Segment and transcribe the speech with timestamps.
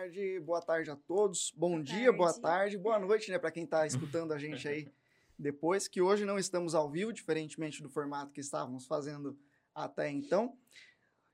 [0.00, 1.52] tarde, boa tarde a todos.
[1.54, 2.40] Bom Boa dia, boa tarde.
[2.40, 4.88] tarde, boa noite, né, para quem está escutando a gente aí
[5.38, 9.38] depois, que hoje não estamos ao vivo, diferentemente do formato que estávamos fazendo
[9.74, 10.56] até então.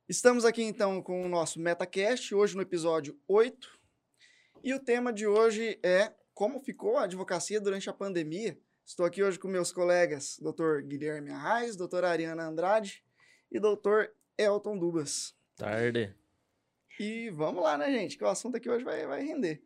[0.09, 3.69] Estamos aqui então com o nosso MetaCast, hoje no episódio 8.
[4.65, 8.59] E o tema de hoje é como ficou a advocacia durante a pandemia.
[8.85, 10.81] Estou aqui hoje com meus colegas, Dr.
[10.83, 13.05] Guilherme Arraes, doutora Ariana Andrade
[13.49, 14.11] e Dr.
[14.37, 15.37] Elton Dubas.
[15.55, 16.17] Tarde.
[16.99, 18.17] E vamos lá, né, gente?
[18.17, 19.63] Que o assunto aqui hoje vai, vai render.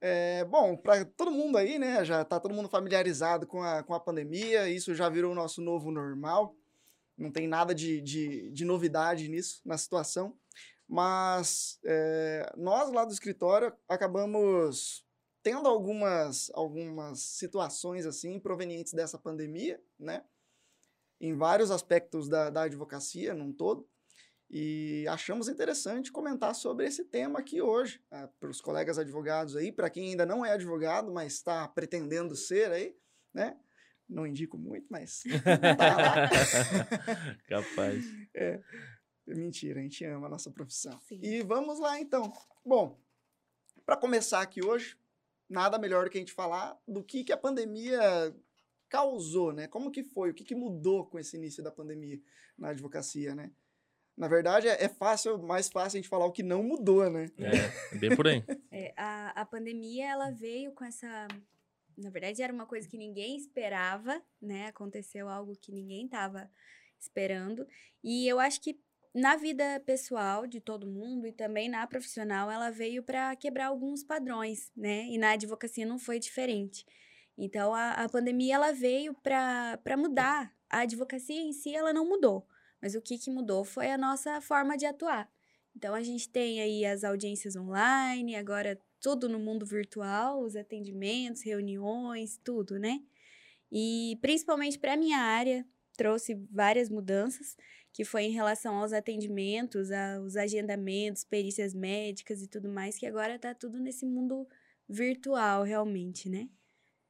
[0.00, 2.04] É, bom, para todo mundo aí, né?
[2.04, 5.60] Já tá todo mundo familiarizado com a, com a pandemia, isso já virou o nosso
[5.60, 6.54] novo normal.
[7.16, 10.36] Não tem nada de, de, de novidade nisso, na situação.
[10.86, 15.04] Mas é, nós lá do escritório acabamos
[15.42, 20.22] tendo algumas, algumas situações assim provenientes dessa pandemia, né?
[21.20, 23.88] Em vários aspectos da, da advocacia, num todo.
[24.50, 28.02] E achamos interessante comentar sobre esse tema aqui hoje,
[28.40, 32.72] para os colegas advogados aí, para quem ainda não é advogado, mas está pretendendo ser
[32.72, 32.96] aí,
[33.32, 33.58] né?
[34.08, 35.22] Não indico muito, mas
[35.76, 36.30] tá lá.
[37.46, 38.02] Capaz.
[38.34, 38.58] É,
[39.26, 40.98] mentira, a gente ama a nossa profissão.
[41.02, 41.20] Sim.
[41.22, 42.32] E vamos lá então.
[42.64, 42.98] Bom,
[43.84, 44.96] para começar aqui hoje,
[45.46, 48.00] nada melhor do que a gente falar do que, que a pandemia
[48.88, 49.68] causou, né?
[49.68, 52.18] Como que foi, o que, que mudou com esse início da pandemia
[52.56, 53.52] na advocacia, né?
[54.18, 57.30] Na verdade, é é fácil, mais fácil a gente falar o que não mudou, né?
[57.38, 58.42] É, bem por aí.
[58.70, 61.26] É, a, a pandemia, ela veio com essa...
[61.96, 64.66] Na verdade, era uma coisa que ninguém esperava, né?
[64.66, 66.48] Aconteceu algo que ninguém estava
[66.98, 67.66] esperando.
[68.04, 68.78] E eu acho que
[69.14, 74.02] na vida pessoal de todo mundo e também na profissional, ela veio para quebrar alguns
[74.04, 75.06] padrões, né?
[75.06, 76.84] E na advocacia não foi diferente.
[77.36, 80.52] Então, a, a pandemia, ela veio para mudar.
[80.68, 82.46] A advocacia em si, ela não mudou.
[82.80, 85.30] Mas o que, que mudou foi a nossa forma de atuar.
[85.74, 91.42] Então, a gente tem aí as audiências online, agora tudo no mundo virtual, os atendimentos,
[91.42, 93.00] reuniões, tudo, né?
[93.70, 95.66] E principalmente para a minha área,
[95.96, 97.56] trouxe várias mudanças,
[97.92, 103.34] que foi em relação aos atendimentos, aos agendamentos, perícias médicas e tudo mais, que agora
[103.34, 104.48] está tudo nesse mundo
[104.88, 106.48] virtual, realmente, né?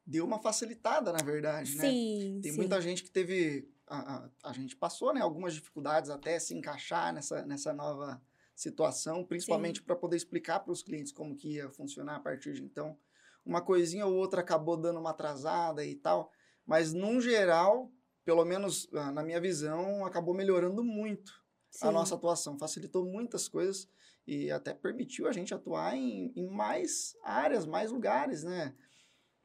[0.07, 1.91] Deu uma facilitada, na verdade, né?
[1.91, 2.57] Sim, Tem sim.
[2.57, 3.71] muita gente que teve.
[3.89, 5.21] A, a, a gente passou, né?
[5.21, 8.21] Algumas dificuldades até se encaixar nessa, nessa nova
[8.55, 12.63] situação, principalmente para poder explicar para os clientes como que ia funcionar a partir de
[12.63, 12.99] então.
[13.45, 16.31] Uma coisinha ou outra acabou dando uma atrasada e tal,
[16.67, 17.91] mas num geral,
[18.25, 21.33] pelo menos ah, na minha visão, acabou melhorando muito
[21.81, 21.93] a Sim.
[21.93, 23.89] nossa atuação, facilitou muitas coisas
[24.27, 28.75] e até permitiu a gente atuar em, em mais áreas, mais lugares, né?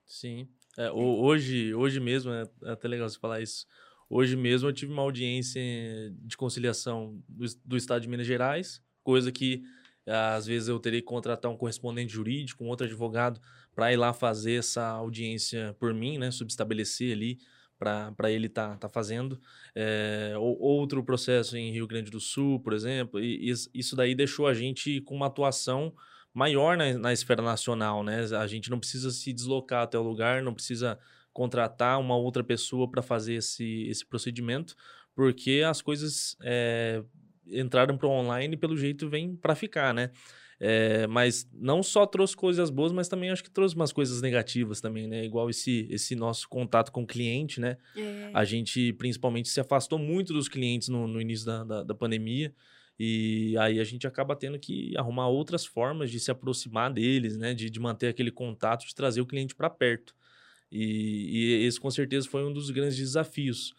[0.05, 0.49] Sim.
[0.77, 3.65] É, ho- hoje, hoje mesmo, é até legal você falar isso.
[4.16, 5.59] Hoje mesmo eu tive uma audiência
[6.22, 9.63] de conciliação do, do Estado de Minas Gerais, coisa que
[10.06, 13.41] às vezes eu teria que contratar um correspondente jurídico, um outro advogado,
[13.73, 16.29] para ir lá fazer essa audiência por mim, né?
[16.29, 17.40] Subestabelecer ali
[17.79, 19.40] para ele estar tá, tá fazendo.
[19.73, 24.13] É, ou- outro processo em Rio Grande do Sul, por exemplo, e is- isso daí
[24.13, 25.91] deixou a gente com uma atuação
[26.31, 28.25] maior na, na esfera nacional, né?
[28.38, 31.00] A gente não precisa se deslocar até o lugar, não precisa
[31.33, 34.75] contratar uma outra pessoa para fazer esse, esse procedimento,
[35.16, 37.03] porque as coisas é,
[37.47, 40.11] entraram para o online e pelo jeito vem para ficar, né?
[40.59, 44.79] É, mas não só trouxe coisas boas, mas também acho que trouxe umas coisas negativas
[44.79, 45.25] também, né?
[45.25, 47.77] Igual esse, esse nosso contato com o cliente, né?
[47.97, 51.93] É, A gente principalmente se afastou muito dos clientes no, no início da, da, da
[51.93, 52.53] pandemia.
[52.97, 57.53] E aí a gente acaba tendo que arrumar outras formas de se aproximar deles, né?
[57.53, 60.16] De, de manter aquele contato, de trazer o cliente para perto.
[60.73, 63.75] E, e esse com certeza foi um dos grandes desafios.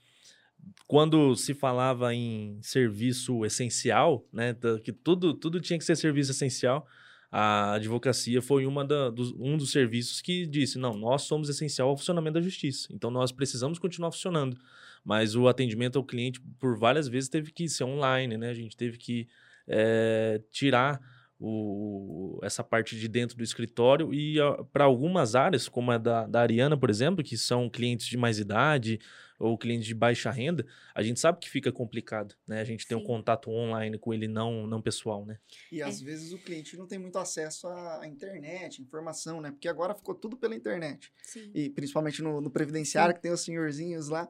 [0.87, 4.56] Quando se falava em serviço essencial, né?
[4.82, 6.87] Que tudo, tudo tinha que ser serviço essencial.
[7.32, 11.88] A advocacia foi uma da, dos, um dos serviços que disse: não, nós somos essencial
[11.88, 12.88] ao funcionamento da justiça.
[12.93, 14.56] Então nós precisamos continuar funcionando.
[15.05, 18.50] Mas o atendimento ao cliente, por várias vezes, teve que ser online, né?
[18.50, 19.26] A gente teve que
[19.66, 21.00] eh, tirar
[21.47, 24.37] o, essa parte de dentro do escritório e
[24.73, 28.38] para algumas áreas, como a da, da Ariana, por exemplo, que são clientes de mais
[28.38, 28.99] idade
[29.38, 30.64] ou clientes de baixa renda,
[30.94, 32.61] a gente sabe que fica complicado, né?
[32.61, 33.06] A gente tem um Sim.
[33.06, 35.38] contato online com ele não, não pessoal, né?
[35.70, 39.50] E às vezes o cliente não tem muito acesso à à internet, informação, né?
[39.50, 41.12] Porque agora ficou tudo pela internet.
[41.23, 41.50] sim.
[41.55, 44.29] E principalmente no, no previdenciário, que tem os senhorzinhos lá.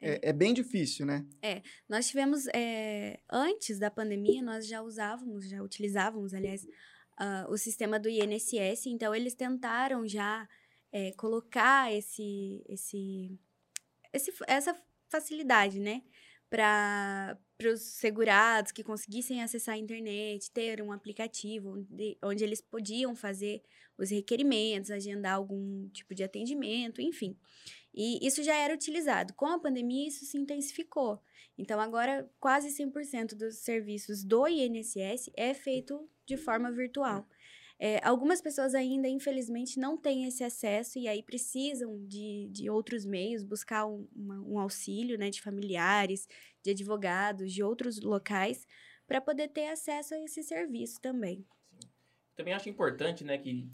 [0.00, 1.26] É, é bem difícil, né?
[1.88, 6.66] Nós tivemos, é, antes da pandemia, nós já usávamos, já utilizávamos, aliás,
[7.16, 10.48] ah, o sistema do INSS, então eles tentaram já
[10.92, 13.38] é, colocar esse, esse,
[14.12, 14.76] esse, essa
[15.08, 16.02] facilidade, né,
[16.48, 22.60] para para os segurados que conseguissem acessar a internet, ter um aplicativo onde, onde eles
[22.60, 23.60] podiam fazer
[23.98, 27.36] os requerimentos, agendar algum tipo de atendimento, enfim.
[27.94, 29.34] E isso já era utilizado.
[29.34, 31.20] Com a pandemia, isso se intensificou.
[31.56, 37.26] Então, agora, quase 100% dos serviços do INSS é feito de forma virtual.
[37.80, 43.04] É, algumas pessoas ainda, infelizmente, não têm esse acesso e aí precisam de, de outros
[43.04, 46.28] meios, buscar um, uma, um auxílio né, de familiares,
[46.62, 48.66] de advogados, de outros locais,
[49.06, 51.46] para poder ter acesso a esse serviço também.
[52.34, 53.68] Também acho importante né, que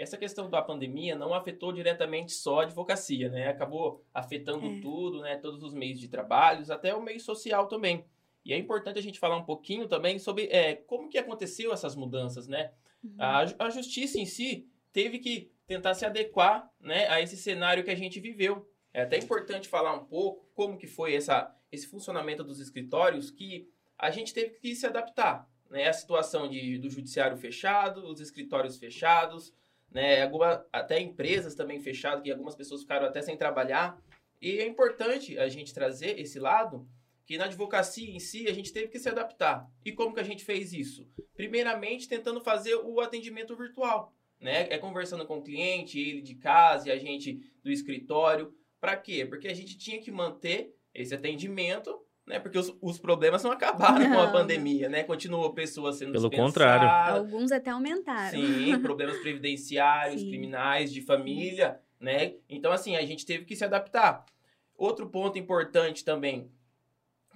[0.00, 3.48] essa questão da pandemia não afetou diretamente só a advocacia, né?
[3.48, 4.80] Acabou afetando é.
[4.80, 5.36] tudo, né?
[5.36, 8.04] Todos os meios de trabalho, até o meio social também.
[8.44, 11.94] E é importante a gente falar um pouquinho também sobre é, como que aconteceu essas
[11.94, 12.72] mudanças, né?
[13.04, 13.14] Uhum.
[13.18, 17.90] A, a justiça em si teve que tentar se adequar né, a esse cenário que
[17.90, 18.68] a gente viveu.
[18.92, 23.68] É até importante falar um pouco como que foi essa, esse funcionamento dos escritórios que
[23.96, 25.48] a gente teve que se adaptar.
[25.68, 29.54] Né, a situação de, do judiciário fechado, os escritórios fechados,
[29.90, 30.22] né?
[30.22, 34.00] Alguma, até empresas também fechadas, que algumas pessoas ficaram até sem trabalhar.
[34.40, 36.88] E é importante a gente trazer esse lado
[37.26, 39.70] que na advocacia em si a gente teve que se adaptar.
[39.84, 41.08] E como que a gente fez isso?
[41.34, 44.66] Primeiramente, tentando fazer o atendimento virtual, né?
[44.70, 48.52] É conversando com o cliente, ele de casa e a gente do escritório.
[48.80, 49.24] Para quê?
[49.24, 52.38] Porque a gente tinha que manter esse atendimento né?
[52.38, 54.16] Porque os, os problemas não acabaram não.
[54.16, 55.02] com a pandemia, né?
[55.02, 56.88] Continuou pessoas sendo Pelo contrário.
[57.18, 58.40] Alguns até aumentaram.
[58.40, 60.28] Sim, problemas previdenciários, Sim.
[60.28, 62.34] criminais, de família, né?
[62.48, 64.24] Então, assim, a gente teve que se adaptar.
[64.76, 66.50] Outro ponto importante também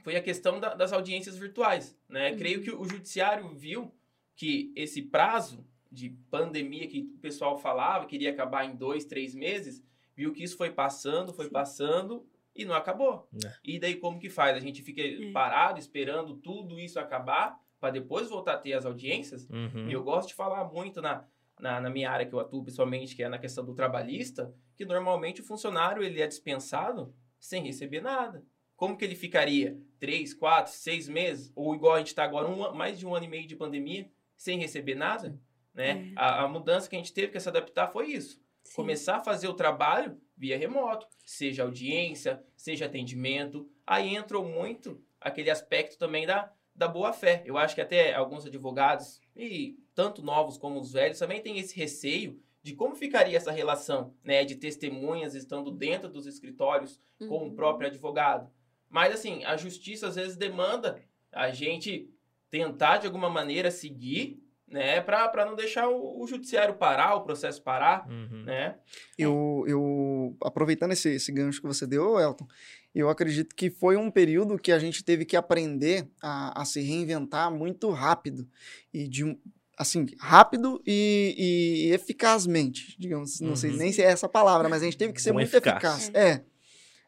[0.03, 2.31] foi a questão da, das audiências virtuais, né?
[2.31, 2.39] Uhum.
[2.39, 3.93] Creio que o judiciário viu
[4.37, 9.35] que esse prazo de pandemia que o pessoal falava, que iria acabar em dois, três
[9.35, 9.83] meses,
[10.15, 11.53] viu que isso foi passando, foi Sim.
[11.53, 13.29] passando e não acabou.
[13.45, 13.53] É.
[13.65, 14.57] E daí como que faz?
[14.57, 15.33] A gente fica é.
[15.33, 19.49] parado esperando tudo isso acabar para depois voltar a ter as audiências?
[19.51, 19.89] Uhum.
[19.89, 21.25] E eu gosto de falar muito na,
[21.59, 24.85] na, na, minha área que eu atuo pessoalmente, que é na questão do trabalhista, que
[24.85, 28.45] normalmente o funcionário ele é dispensado sem receber nada.
[28.77, 29.79] Como que ele ficaria?
[29.99, 31.53] Três, quatro, seis meses?
[31.55, 34.11] Ou igual a gente está agora, um, mais de um ano e meio de pandemia,
[34.37, 35.39] sem receber nada?
[35.73, 36.11] Né?
[36.11, 36.13] É.
[36.17, 38.41] A, a mudança que a gente teve que se adaptar foi isso.
[38.65, 38.77] Sim.
[38.77, 43.69] Começar a fazer o trabalho via remoto, seja audiência, seja atendimento.
[43.87, 47.43] Aí entrou muito aquele aspecto também da, da boa fé.
[47.45, 51.77] Eu acho que até alguns advogados, e tanto novos como os velhos, também têm esse
[51.77, 57.29] receio de como ficaria essa relação né, de testemunhas estando dentro dos escritórios uhum.
[57.29, 57.55] com o uhum.
[57.55, 58.51] próprio advogado.
[58.89, 62.11] Mas, assim, a justiça às vezes demanda a gente
[62.49, 67.63] tentar, de alguma maneira, seguir né, para não deixar o, o, judiciário parar, o processo
[67.63, 68.45] parar, uhum.
[68.45, 68.79] né?
[69.19, 72.47] Eu, eu aproveitando esse, esse gancho que você deu, Elton,
[72.95, 76.81] eu acredito que foi um período que a gente teve que aprender a, a se
[76.81, 78.49] reinventar muito rápido
[78.93, 79.39] e de
[79.77, 83.57] assim rápido e, e eficazmente, digamos, não uhum.
[83.57, 86.05] sei nem se é essa palavra, mas a gente teve que ser muito eficaz.
[86.05, 86.11] eficaz.
[86.15, 86.45] É,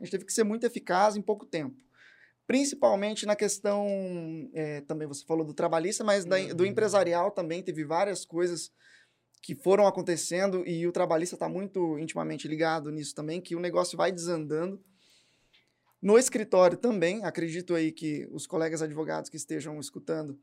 [0.01, 1.77] a gente teve que ser muito eficaz em pouco tempo
[2.47, 3.87] principalmente na questão,
[4.55, 6.71] é, também você falou do trabalhista, mas da, do uhum.
[6.71, 8.71] empresarial também teve várias coisas
[9.47, 13.97] que foram acontecendo e o trabalhista está muito intimamente ligado nisso também, que o negócio
[13.97, 14.83] vai desandando.
[16.03, 20.37] No escritório também, acredito aí que os colegas advogados que estejam escutando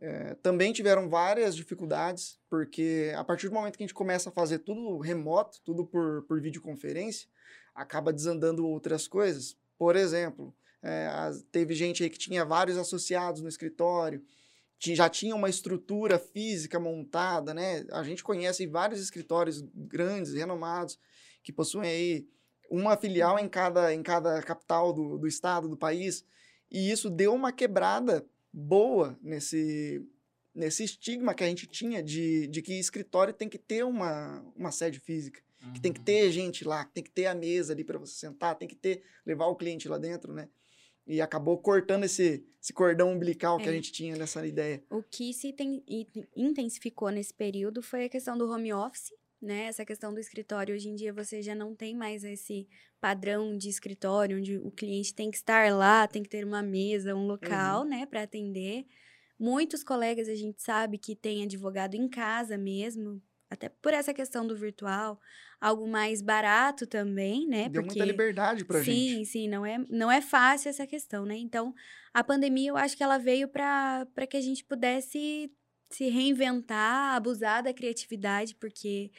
[0.00, 4.32] é, também tiveram várias dificuldades, porque a partir do momento que a gente começa a
[4.32, 7.28] fazer tudo remoto, tudo por, por videoconferência,
[7.72, 9.56] acaba desandando outras coisas.
[9.78, 10.52] Por exemplo,
[10.82, 11.08] é,
[11.52, 14.20] teve gente aí que tinha vários associados no escritório,
[14.80, 17.84] já tinha uma estrutura física montada, né?
[17.92, 20.98] A gente conhece vários escritórios grandes, renomados,
[21.42, 22.28] que possuem aí
[22.70, 26.24] uma filial em cada, em cada capital do, do estado, do país,
[26.70, 30.06] e isso deu uma quebrada boa nesse,
[30.54, 34.70] nesse estigma que a gente tinha de, de que escritório tem que ter uma, uma
[34.70, 35.72] sede física, uhum.
[35.72, 36.04] que tem que uhum.
[36.04, 39.02] ter gente lá, tem que ter a mesa ali para você sentar, tem que ter
[39.26, 40.48] levar o cliente lá dentro, né?
[41.10, 43.62] E acabou cortando esse, esse cordão umbilical é.
[43.62, 43.74] que a é.
[43.74, 44.82] gente tinha nessa ideia.
[44.88, 45.82] O que se tem,
[46.36, 49.12] intensificou nesse período foi a questão do home office,
[49.42, 49.64] né?
[49.64, 50.74] Essa questão do escritório.
[50.74, 52.68] Hoje em dia você já não tem mais esse
[53.00, 57.14] padrão de escritório onde o cliente tem que estar lá, tem que ter uma mesa,
[57.14, 57.88] um local, uhum.
[57.88, 58.86] né, para atender.
[59.36, 64.46] Muitos colegas a gente sabe que tem advogado em casa mesmo, até por essa questão
[64.46, 65.20] do virtual,
[65.60, 67.68] algo mais barato também, né?
[67.68, 69.24] Deu Porque, muita liberdade pra sim, gente.
[69.24, 71.36] Sim, sim, não é, não é fácil essa questão, né?
[71.36, 71.74] Então,
[72.14, 75.52] a pandemia eu acho que ela veio para que a gente pudesse
[75.90, 79.10] se reinventar, abusar da criatividade, porque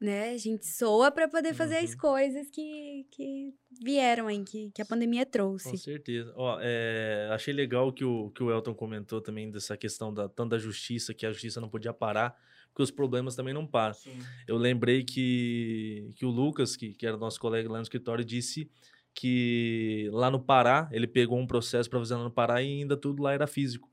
[0.00, 0.30] né?
[0.32, 1.96] A gente soa para poder fazer as Uhum.
[1.96, 5.24] coisas que, que vieram aí, que, que a pandemia
[5.62, 5.76] Com trouxe.
[5.76, 6.32] certeza.
[6.36, 10.50] Ó, é, achei legal que o, que o Elton comentou também dessa questão da, tanto
[10.50, 12.36] da justiça, que a justiça não podia parar,
[12.76, 13.94] porque os problemas também não param.
[13.94, 14.18] Sim.
[14.46, 18.70] Eu lembrei que, que o Lucas, que, que era nosso colega lá no escritório, disse
[19.14, 22.94] que lá no Pará, ele pegou um processo para fazer lá no Pará e ainda
[22.94, 23.90] tudo lá era físico.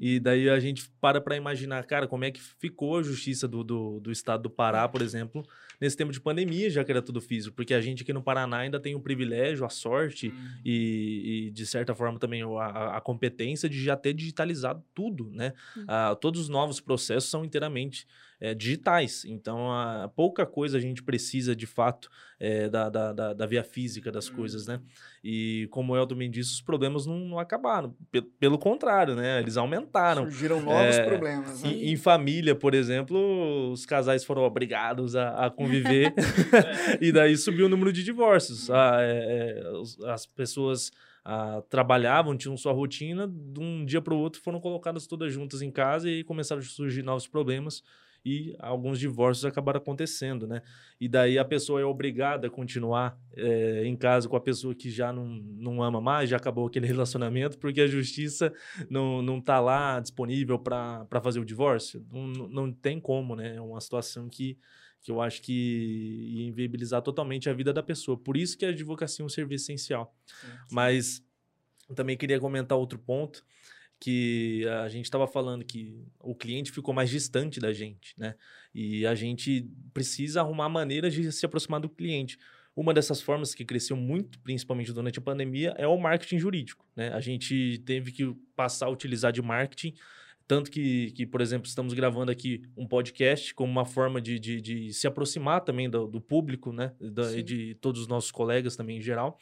[0.00, 3.62] E daí a gente para para imaginar, cara, como é que ficou a justiça do,
[3.62, 5.44] do, do estado do Pará, por exemplo,
[5.80, 7.54] nesse tempo de pandemia, já que era tudo físico.
[7.54, 10.60] Porque a gente aqui no Paraná ainda tem o privilégio, a sorte Hum.
[10.64, 15.30] e, e, de certa forma também a- a, a competência de já ter digitalizado tudo,
[15.30, 15.52] né?
[15.76, 15.84] Uhum.
[15.86, 18.08] Ah, todos os novos processos são inteiramente
[18.40, 23.32] eh, digitais, então a, pouca coisa a gente precisa de fato eh, da, da, da,
[23.32, 24.34] da via física das Hum.
[24.36, 24.80] coisas, né?
[25.24, 29.40] E como o Elton disse, os problemas não, não acabaram, Pe- pelo contrário, né?
[29.40, 30.24] Eles aumentaram.
[30.24, 31.62] Surgiram novos É, problemas.
[31.62, 31.70] Né?
[31.70, 36.12] Em, em família, por exemplo, os casais foram obrigados a, a conviver
[37.00, 38.70] e daí subiu o número de divórcios.
[38.70, 40.90] Ah, é, é, os- as pessoas
[41.24, 45.62] ah, trabalhavam, tinham sua rotina, de um dia para o outro foram colocadas todas juntas
[45.62, 47.82] em casa e começaram a surgir novos problemas
[48.26, 50.60] e alguns divórcios acabaram acontecendo, né?
[51.00, 54.90] E daí a pessoa é obrigada a continuar eh, em casa com a pessoa que
[54.90, 58.52] já não, não ama mais, já acabou aquele relacionamento, porque a justiça
[58.90, 62.04] não, não tá lá disponível para fazer o divórcio.
[62.10, 63.54] Não, não tem como, né?
[63.54, 64.58] É uma situação que,
[65.00, 68.18] que eu acho que ia inviabilizar totalmente a vida da pessoa.
[68.18, 70.12] Por isso que a advocacia é um serviço essencial.
[70.68, 71.24] Mas
[71.88, 73.44] eu também queria comentar outro ponto,
[73.98, 78.34] que a gente estava falando que o cliente ficou mais distante da gente, né?
[78.74, 82.38] E a gente precisa arrumar maneiras de se aproximar do cliente.
[82.74, 87.08] Uma dessas formas que cresceu muito, principalmente durante a pandemia, é o marketing jurídico, né?
[87.08, 89.94] A gente teve que passar a utilizar de marketing,
[90.46, 94.60] tanto que, que por exemplo, estamos gravando aqui um podcast como uma forma de, de,
[94.60, 96.92] de se aproximar também do, do público, né?
[97.00, 99.38] Da, de todos os nossos colegas também em geral.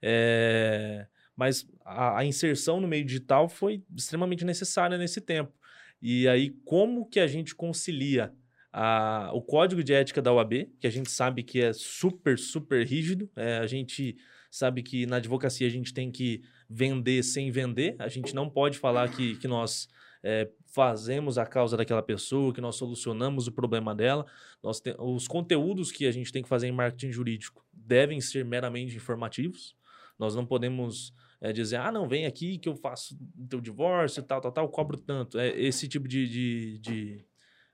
[0.00, 5.52] É, mas a, a inserção no meio digital foi extremamente necessária nesse tempo.
[6.00, 8.32] E aí, como que a gente concilia
[8.72, 12.86] a- o código de ética da OAB, que a gente sabe que é super, super
[12.86, 14.16] rígido, é, a gente
[14.50, 18.78] sabe que na advocacia a gente tem que vender sem vender, a gente não pode
[18.78, 19.88] falar que, que nós
[20.24, 24.24] é, fazemos a causa daquela pessoa, que nós solucionamos o problema dela.
[24.62, 28.44] Nós te- os conteúdos que a gente tem que fazer em marketing jurídico devem ser
[28.44, 29.74] meramente informativos.
[30.18, 34.22] Nós não podemos é, dizer, ah, não, vem aqui que eu faço o teu divórcio,
[34.22, 35.38] tal, tal, tal, cobro tanto.
[35.38, 37.24] É, esse tipo de, de, de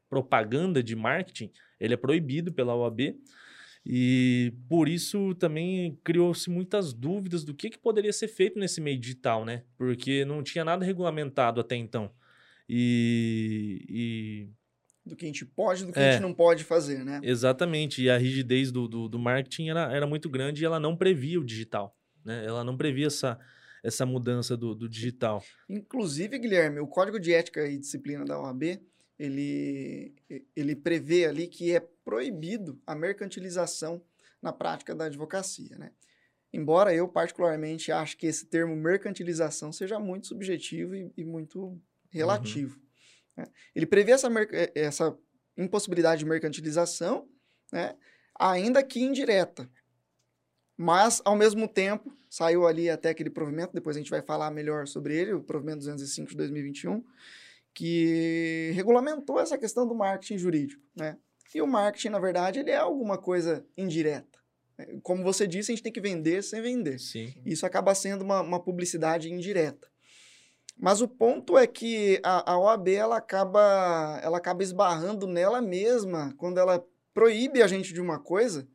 [0.08, 3.14] propaganda de marketing, ele é proibido pela OAB.
[3.86, 8.98] E por isso também criou-se muitas dúvidas do que, que poderia ser feito nesse meio
[8.98, 9.62] digital, né?
[9.76, 12.10] Porque não tinha nada regulamentado até então.
[12.68, 14.48] E, e
[15.06, 16.08] Do que a gente pode e do que É.
[16.08, 17.20] a gente não pode fazer, né?
[17.22, 20.94] Exatamente, e a rigidez do, do, do marketing era, era muito grande e ela não
[20.94, 21.96] previa o digital,
[22.28, 22.44] né?
[22.44, 23.38] Ela não previa essa,
[23.82, 25.42] essa mudança do, do digital.
[25.68, 28.78] Inclusive, Guilherme, o Código de Ética e Disciplina da OAB,
[29.18, 30.14] ele,
[30.54, 34.04] ele prevê ali que é proibido a mercantilização
[34.40, 35.90] na prática da advocacia, né?
[36.52, 41.78] Embora eu, particularmente, ache que esse termo mercantilização seja muito subjetivo e, e muito
[42.10, 42.80] relativo.
[43.36, 43.44] né?
[43.74, 45.18] Ele prevê essa, eh, essa
[45.58, 47.28] impossibilidade de mercantilização,
[47.70, 47.94] né?
[48.38, 49.68] ainda que indireta.
[50.80, 54.86] Mas, ao mesmo tempo, saiu ali até aquele provimento, depois a gente vai falar melhor
[54.86, 57.02] sobre ele, o provimento 205 de 2021,
[57.74, 61.18] que regulamentou essa questão do marketing jurídico, né?
[61.52, 64.38] E o marketing, na verdade, ele é alguma coisa indireta.
[65.02, 67.00] Como você disse, a gente tem que vender sem vender.
[67.00, 67.34] Sim.
[67.44, 69.88] Isso acaba sendo uma, uma publicidade indireta.
[70.78, 76.32] Mas o ponto é que a, a OAB ela acaba, ela acaba esbarrando nela mesma
[76.36, 78.68] quando ela proíbe a gente de uma coisa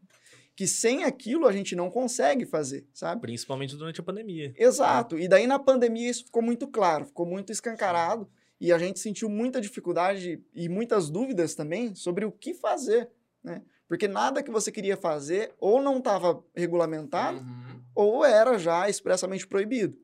[0.55, 3.21] que sem aquilo a gente não consegue fazer, sabe?
[3.21, 4.53] Principalmente durante a pandemia.
[4.57, 5.17] Exato.
[5.17, 8.29] E daí na pandemia isso ficou muito claro, ficou muito escancarado
[8.61, 13.09] e a gente sentiu muita dificuldade e muitas dúvidas também sobre o que fazer,
[13.43, 13.63] né?
[13.87, 17.81] Porque nada que você queria fazer ou não estava regulamentado Uhum.
[17.95, 19.97] ou era já expressamente proibido.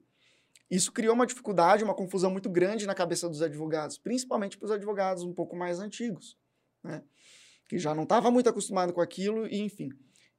[0.69, 4.71] Isso criou uma dificuldade, uma confusão muito grande na cabeça dos advogados, principalmente para os
[4.71, 6.37] advogados um pouco mais antigos,
[6.83, 7.01] né?
[7.67, 9.89] que já não estava muito acostumado com aquilo, e enfim.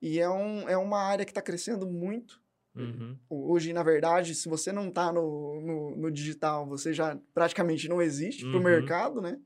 [0.00, 2.40] E é, um, é uma área que está crescendo muito.
[2.74, 3.18] Uhum.
[3.28, 8.00] Hoje, na verdade, se você não está no, no, no digital, você já praticamente não
[8.00, 8.62] existe para o Uhum.
[8.62, 9.38] mercado, né?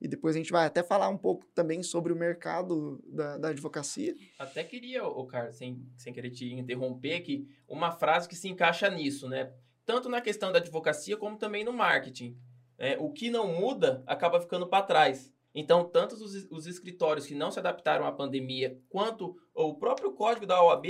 [0.00, 3.48] E depois a gente vai até falar um pouco também sobre o mercado da, da
[3.48, 4.14] advocacia.
[4.38, 8.90] Até queria, o Carlos, sem, sem querer te interromper, que uma frase que se encaixa
[8.90, 9.52] nisso, né?
[9.86, 12.36] Tanto na questão da advocacia como também no marketing.
[12.78, 12.96] né?
[12.98, 15.32] o que não muda acaba ficando para trás.
[15.54, 20.46] Então, tanto os, os escritórios que não se adaptaram à pandemia, quanto o próprio código
[20.46, 20.86] da OAB,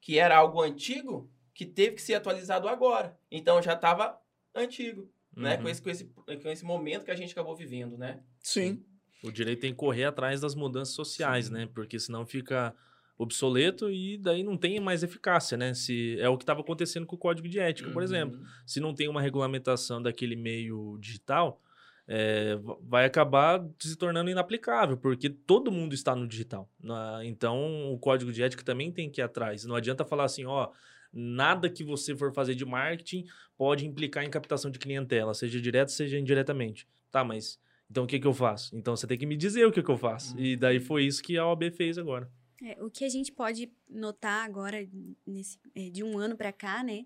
[0.00, 3.18] que era algo antigo, que teve que ser atualizado agora.
[3.30, 4.18] Então, já estava
[4.54, 5.56] antigo, né?
[5.56, 5.68] Com Uhum.
[5.70, 8.20] esse, com, esse, com esse momento que a gente acabou vivendo, né?
[8.40, 8.84] Sim.
[9.24, 11.68] O direito tem que correr atrás das mudanças sociais, né?
[11.72, 12.74] Porque senão fica
[13.16, 15.72] obsoleto e daí não tem mais eficácia, né?
[15.74, 18.38] Se é o que estava acontecendo com o código de ética, por exemplo.
[18.38, 18.46] Uhum.
[18.66, 21.62] Se não tem uma regulamentação daquele meio digital,
[22.06, 26.68] é, va- vai acabar se tornando inaplicável, porque todo mundo está no digital.
[26.80, 29.64] Na- Então, o código de ética também tem que ir atrás.
[29.64, 30.70] Não adianta falar assim, ó,
[31.12, 33.24] nada que você for fazer de marketing
[33.56, 36.86] pode implicar em captação de clientela, seja direto, seja indiretamente.
[37.10, 37.58] Tá, mas
[37.90, 38.74] então o que, que eu faço?
[38.74, 40.38] Então você tem que me dizer o que, que eu faço.
[40.38, 42.30] E daí foi isso que a OAB fez agora.
[42.64, 44.78] É, o que a gente pode notar agora,
[45.26, 47.04] nesse, é, de um ano para cá, né?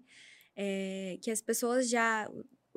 [0.55, 2.31] É que as pessoas já,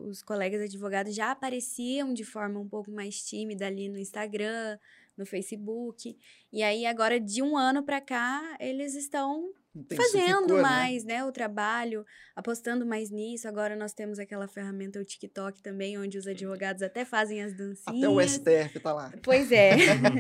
[0.08, 4.78] os colegas advogados já apareciam de forma um pouco mais tímida ali no Instagram,
[5.18, 6.18] no Facebook.
[6.52, 9.54] E aí, agora, de um ano para cá, eles estão
[9.96, 10.62] fazendo né?
[10.62, 13.48] mais, né, o trabalho, apostando mais nisso.
[13.48, 17.88] Agora nós temos aquela ferramenta, o TikTok também, onde os advogados até fazem as dancinhas.
[17.88, 19.14] Até o STF tá lá.
[19.22, 19.76] Pois é.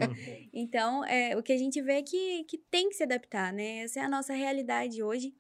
[0.53, 3.79] então, é, o que a gente vê é que, que tem que se adaptar, né?
[3.79, 5.33] Essa é a nossa realidade hoje.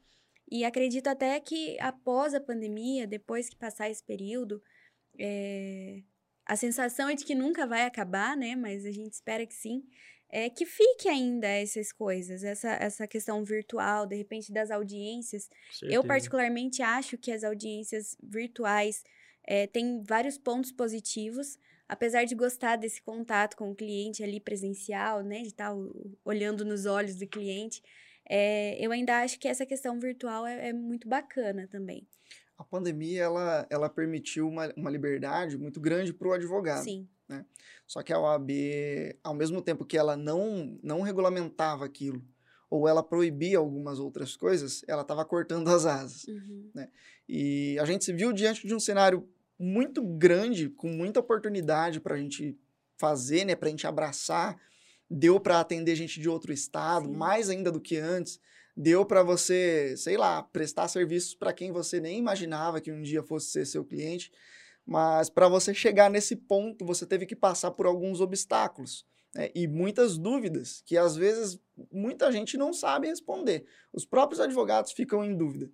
[0.51, 4.61] E acredito até que após a pandemia, depois que passar esse período,
[5.17, 6.01] é,
[6.45, 8.55] a sensação é de que nunca vai acabar, né?
[8.55, 9.83] Mas a gente espera que sim.
[10.31, 15.49] É que fique ainda essas coisas, essa, essa questão virtual, de repente, das audiências.
[15.81, 19.03] Eu, particularmente, acho que as audiências virtuais
[19.47, 25.23] eh, têm vários pontos positivos, apesar de gostar desse contato com o cliente ali presencial,
[25.23, 25.75] né, de estar
[26.23, 27.81] olhando nos olhos do cliente.
[28.29, 32.07] Eh, eu ainda acho que essa questão virtual é, é muito bacana também.
[32.57, 36.83] A pandemia, ela, ela permitiu uma, uma liberdade muito grande para o advogado.
[36.83, 37.07] Sim,
[37.87, 38.51] Só que a OAB,
[39.23, 42.23] ao mesmo tempo que ela não, não regulamentava aquilo,
[42.69, 46.25] ou ela proibia algumas outras coisas, ela estava cortando as asas.
[46.27, 46.69] uhum,
[47.27, 52.15] E a gente se viu diante de um cenário muito grande, com muita oportunidade para
[52.15, 52.57] a gente
[52.97, 54.59] fazer, né, para a gente abraçar.
[55.09, 57.15] Deu para atender gente de outro estado, Sim.
[57.15, 58.39] mais ainda do que antes.
[58.75, 63.23] Deu para você, sei lá, prestar serviços para quem você nem imaginava que um dia
[63.23, 64.31] fosse ser seu cliente.
[64.85, 69.05] Mas para você chegar nesse ponto, você teve que passar por alguns obstáculos
[69.35, 71.59] né, e muitas dúvidas que às vezes
[71.91, 73.65] muita gente não sabe responder.
[73.91, 75.71] Os próprios advogados ficam em dúvida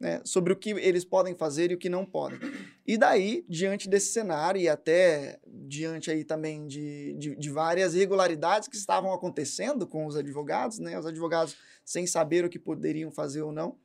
[0.00, 2.38] né, sobre o que eles podem fazer e o que não podem.
[2.86, 8.68] E daí, diante desse cenário e até diante aí também de, de, de várias irregularidades
[8.68, 13.42] que estavam acontecendo com os advogados, né, os advogados sem saber o que poderiam fazer
[13.42, 13.76] ou não,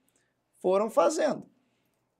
[0.61, 1.45] foram fazendo.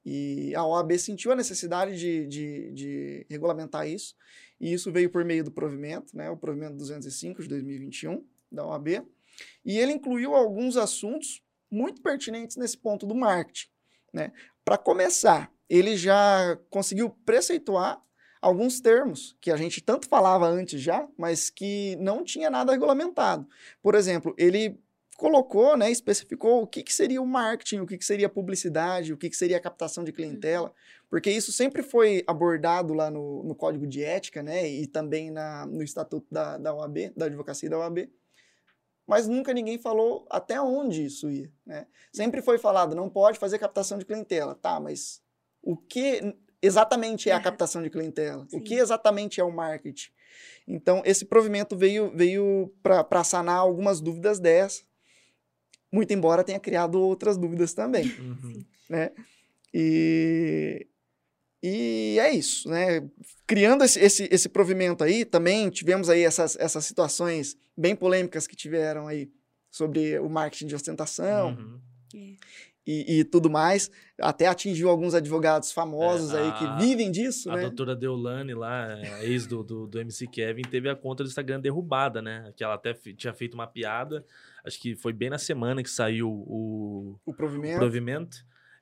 [0.06, 4.16] E a OAB sentiu a necessidade de, de, de regulamentar isso,
[4.60, 9.06] e isso veio por meio do provimento, né, o provimento 205 de 2021 da OAB,
[9.66, 13.73] e ele incluiu alguns assuntos muito pertinentes nesse ponto do marketing.
[14.14, 14.32] Né?
[14.64, 18.02] Para começar, ele já conseguiu preceituar
[18.42, 23.48] alguns termos que a gente tanto falava antes já, mas que não tinha nada regulamentado.
[23.82, 24.80] Por exemplo, ele
[25.18, 29.14] colocou, né, especificou o que, que seria o marketing, o que, que seria a publicidade,
[29.14, 30.74] o que, que seria a captação de clientela,
[31.10, 35.66] porque isso sempre foi abordado lá no, no Código de Ética, né, e também na,
[35.66, 38.10] no Estatuto da, da OAB, da Advocacia da OAB,
[39.08, 41.88] mas nunca ninguém falou até onde isso ia, né?
[42.12, 45.22] Sempre foi falado, não pode fazer captação de clientela, tá, mas
[45.62, 48.48] o que exatamente é a captação de clientela?
[48.54, 48.82] O que Sim.
[48.82, 50.12] exatamente é o marketing?
[50.68, 54.84] Então, esse provimento veio, veio para sanar algumas dúvidas dessa,
[55.92, 58.66] muito embora tenha criado outras dúvidas também, Uhum.
[58.90, 59.12] né?
[59.74, 60.88] E,
[61.64, 63.02] e é isso, né?
[63.48, 68.56] Criando esse, esse, esse provimento aí, também tivemos aí essas, essas situações bem polêmicas que
[68.56, 69.32] tiveram aí
[69.72, 71.80] sobre o marketing de ostentação Uhum.
[72.16, 72.36] é.
[72.86, 73.90] e, e tudo mais.
[74.20, 77.62] Até atingiu alguns advogados famosos É, aí a- que vivem disso, A né?
[77.64, 81.60] doutora Deolane lá, a ex do, do, do MC Kevin, teve a conta do Instagram
[81.62, 82.52] derrubada, né?
[82.56, 84.26] Que ela até tinha feito uma piada.
[84.66, 87.80] Acho que foi bem na semana que saiu o, O o provimento.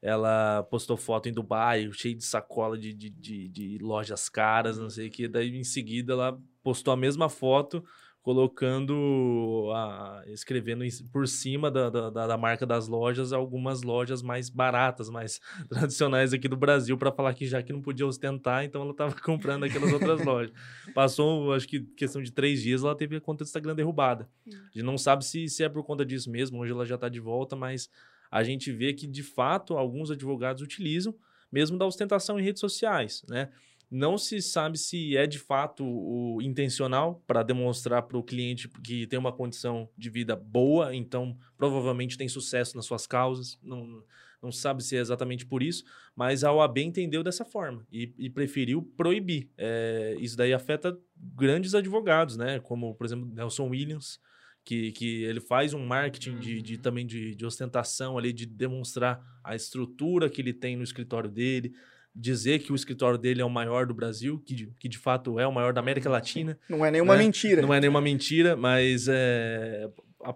[0.01, 4.89] Ela postou foto em Dubai, cheio de sacola de, de, de, de lojas caras, não
[4.89, 5.27] sei o que.
[5.27, 7.83] Daí, em seguida, ela postou a mesma foto,
[8.23, 14.49] colocando, a, escrevendo por cima da, da, da- da marca das lojas algumas lojas mais
[14.49, 18.81] baratas, mais tradicionais aqui do Brasil, para falar que já que não podia ostentar, então
[18.81, 20.51] ela estava comprando aquelas outras lojas.
[20.93, 24.29] Passou, acho que questão de três dias, ela teve a conta do Instagram derrubada.
[24.47, 24.51] Hum.
[24.53, 27.09] A gente não sabe se, se é por conta disso mesmo, hoje ela já está
[27.09, 27.89] de volta, mas
[28.31, 31.13] a gente vê que, de fato, alguns advogados utilizam,
[31.51, 33.49] mesmo da ostentação em redes sociais, né?
[33.91, 39.05] não se sabe se é de fato o intencional para demonstrar para o cliente que
[39.05, 43.59] tem uma condição de vida boa, então provavelmente tem sucesso nas suas causas.
[43.61, 44.01] Não,
[44.41, 45.83] não sabe se é exatamente por isso,
[46.15, 49.49] mas a OAB entendeu dessa forma e, e preferiu proibir.
[49.57, 52.61] É, isso daí afeta grandes advogados, né?
[52.61, 54.21] Como, por exemplo, Nelson Williams,
[54.63, 56.81] que, que ele faz um marketing de, de uhum.
[56.81, 61.73] também de, de ostentação ali, de demonstrar a estrutura que ele tem no escritório dele,
[62.13, 65.39] dizer que o escritório dele é o maior do Brasil, que de, que de fato
[65.39, 66.59] é o maior da América Latina.
[66.69, 67.23] Não é nenhuma né?
[67.23, 67.61] mentira.
[67.61, 69.89] Não é nenhuma mentira, mas é,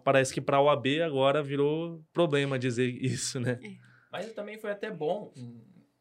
[0.03, 3.59] parece que para a OAB agora virou problema dizer isso, né?
[3.61, 3.85] É.
[4.11, 5.33] Mas também foi até bom,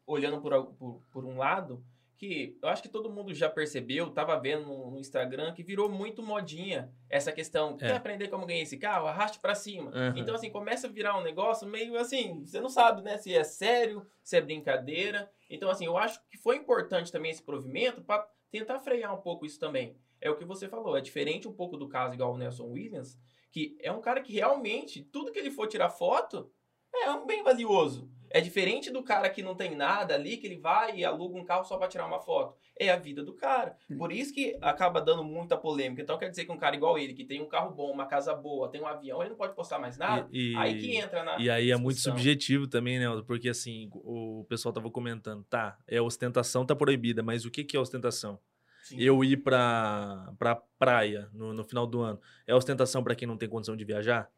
[0.06, 1.84] olhando por, por, por um lado,
[2.16, 6.22] que eu acho que todo mundo já percebeu, tava vendo no, Instagram, que virou muito
[6.22, 7.74] modinha essa questão.
[7.80, 7.88] É.
[7.88, 9.06] Quer aprender como ganhar esse carro?
[9.06, 9.90] Arraste para cima.
[9.90, 10.16] Uhum.
[10.16, 13.44] Então, assim, começa a virar um negócio meio assim, você não sabe, né, se é
[13.44, 15.30] sério, se é brincadeira.
[15.50, 19.44] Então, assim, eu acho que foi importante também esse provimento para tentar frear um pouco
[19.44, 19.96] isso também.
[20.20, 23.18] É o que você falou, é diferente um pouco do caso igual o Nelson Williams,
[23.50, 26.50] que é um cara que realmente, tudo que ele for tirar foto,
[26.94, 28.10] é um bem valioso.
[28.34, 31.44] É diferente do cara que não tem nada ali, que ele vai e aluga um
[31.44, 32.56] carro só para tirar uma foto.
[32.76, 33.76] É a vida do cara.
[33.96, 36.02] Por isso que acaba dando muita polêmica.
[36.02, 38.34] Então quer dizer que um cara igual ele, que tem um carro bom, uma casa
[38.34, 40.28] boa, tem um avião, ele não pode postar mais nada?
[40.32, 41.38] E, e, aí que entra na.
[41.38, 41.78] E aí discussão.
[41.78, 43.06] é muito subjetivo também, né?
[43.24, 47.76] Porque assim, o pessoal tava comentando, tá, é ostentação tá proibida, mas o que, que
[47.76, 48.40] é ostentação?
[48.82, 48.96] Sim.
[48.98, 53.36] Eu ir pra, pra praia no, no final do ano é ostentação para quem não
[53.36, 54.28] tem condição de viajar?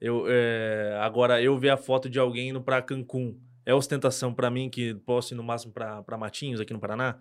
[0.00, 4.48] Eu, é, agora, eu ver a foto de alguém indo para Cancún é ostentação para
[4.48, 7.18] mim, que posso ir no máximo para Matinhos, aqui no Paraná?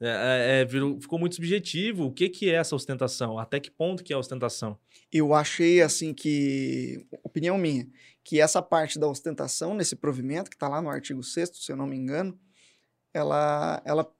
[0.00, 2.06] É, é, é, virou, ficou muito subjetivo.
[2.06, 3.38] O que, que é essa ostentação?
[3.38, 4.76] Até que ponto que é ostentação?
[5.12, 7.06] Eu achei, assim, que...
[7.22, 7.86] Opinião minha.
[8.24, 11.76] Que essa parte da ostentação, nesse provimento, que está lá no artigo 6 se eu
[11.76, 12.36] não me engano,
[13.12, 14.12] ela, ela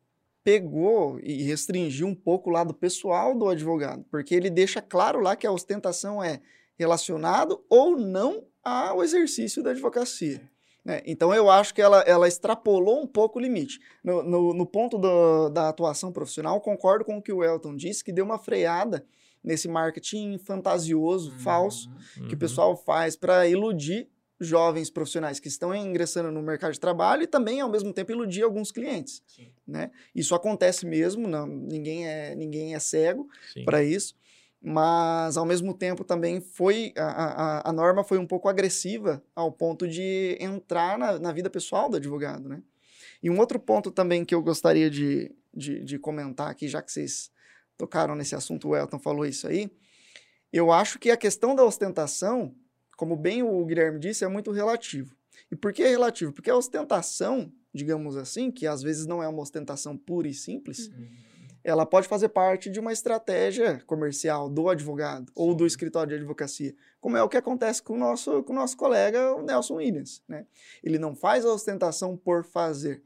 [0.44, 4.04] pegou e restringiu um pouco o lado pessoal do advogado.
[4.10, 6.40] Porque ele deixa claro lá que a ostentação é
[6.76, 10.40] relacionado ou não ao exercício da advocacia.
[10.84, 11.02] Né?
[11.06, 13.80] Então eu acho que ela, ela extrapolou um pouco o limite.
[14.02, 18.04] No, no, no ponto do, da atuação profissional, concordo com o que o Elton disse,
[18.04, 19.04] que deu uma freada
[19.42, 22.28] nesse marketing fantasioso, uhum, falso, uhum.
[22.28, 24.08] que o pessoal faz para iludir
[24.40, 28.42] jovens profissionais que estão ingressando no mercado de trabalho e também, ao mesmo tempo, iludir
[28.42, 29.22] alguns clientes.
[29.66, 29.90] Né?
[30.14, 33.28] Isso acontece mesmo, não, ninguém, é, ninguém é cego
[33.64, 34.14] para isso
[34.66, 39.52] mas ao mesmo tempo também foi a, a, a, norma foi um pouco agressiva ao
[39.52, 42.62] ponto de entrar na, na, vida pessoal do advogado, né?
[43.22, 46.90] E um outro ponto também que eu gostaria de, de, de, comentar aqui, já que
[46.90, 47.30] vocês
[47.76, 49.70] tocaram nesse assunto, o Elton falou isso aí,
[50.50, 52.54] eu acho que a questão da ostentação,
[52.96, 55.14] como bem o Guilherme disse, é muito relativo.
[55.52, 56.32] E por que é relativo?
[56.32, 60.88] Porque a ostentação, digamos assim, que às vezes não é uma ostentação pura e simples,
[60.88, 61.33] uhum
[61.64, 66.74] ela pode fazer parte de uma estratégia comercial do advogado ou do escritório de advocacia,
[67.00, 70.22] como é o que acontece com o nosso, com o nosso colega o Nelson Williams.
[70.28, 70.46] Né?
[70.82, 73.02] Ele não faz a ostentação por fazer,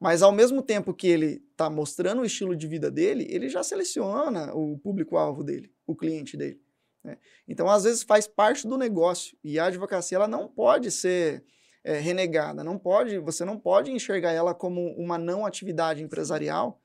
[0.00, 3.62] mas ao mesmo tempo que ele está mostrando o estilo de vida dele, ele já
[3.62, 6.60] seleciona o público-alvo dele, o cliente dele.
[7.04, 7.16] Né?
[7.46, 11.44] Então, às vezes, faz parte do negócio e a advocacia ela não pode ser
[11.84, 16.80] é, renegada, não pode, você não pode enxergar ela como uma não atividade empresarial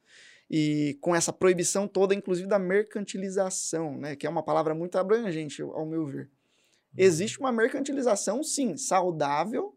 [0.50, 5.62] e com essa proibição toda, inclusive da mercantilização, né, que é uma palavra muito abrangente,
[5.62, 6.24] ao meu ver.
[6.24, 6.96] Uhum.
[6.98, 9.76] Existe uma mercantilização, sim, saudável,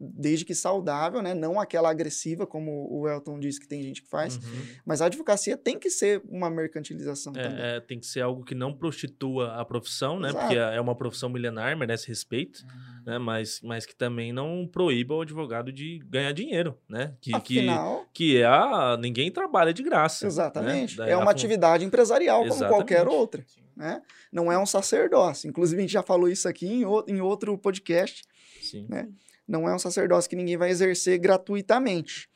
[0.00, 1.34] desde que saudável, né?
[1.34, 4.36] Não aquela agressiva, como o Elton disse que tem gente que faz.
[4.36, 4.66] Uhum.
[4.86, 7.60] Mas a advocacia tem que ser uma mercantilização é, também.
[7.60, 10.28] É, tem que ser algo que não prostitua a profissão, né?
[10.28, 10.44] Exato.
[10.44, 12.93] Porque é uma profissão milenar, merece respeito, uhum.
[13.04, 13.18] Né?
[13.18, 17.14] Mas, mas que também não proíba o advogado de ganhar dinheiro, né?
[17.20, 18.96] Que, Afinal, que, que é a...
[18.98, 20.24] Ninguém trabalha de graça.
[20.24, 20.28] Né?
[20.28, 20.98] Exatamente.
[20.98, 21.10] Né?
[21.10, 22.76] É uma atividade empresarial como Exatamente.
[22.76, 23.44] qualquer outra.
[23.76, 24.00] Né?
[24.32, 25.48] Não é um sacerdócio.
[25.48, 28.22] Inclusive, a gente já falou isso aqui em, em outro podcast.
[28.60, 28.86] Sim.
[28.88, 29.08] Né?
[29.46, 32.28] não é um sacerdócio que ninguém vai exercer gratuitamente.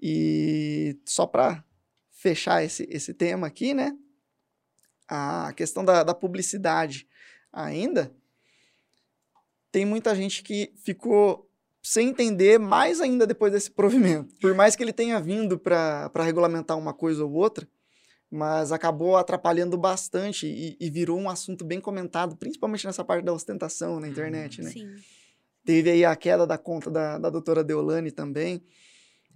[0.00, 1.64] E só para
[2.10, 3.92] fechar esse, esse tema aqui, né?
[5.08, 7.06] A questão da, da publicidade
[7.52, 8.14] ainda.
[9.74, 11.50] Tem muita gente que ficou
[11.82, 14.32] sem entender mais ainda depois desse provimento.
[14.36, 17.66] Por mais que ele tenha vindo para regulamentar uma coisa ou outra,
[18.30, 23.32] mas acabou atrapalhando bastante e, e, virou um assunto bem comentado, principalmente nessa parte da
[23.32, 24.70] ostentação na internet, né?
[24.70, 24.94] Sim.
[25.64, 28.62] Teve aí a queda da conta da, da doutora Deolane também.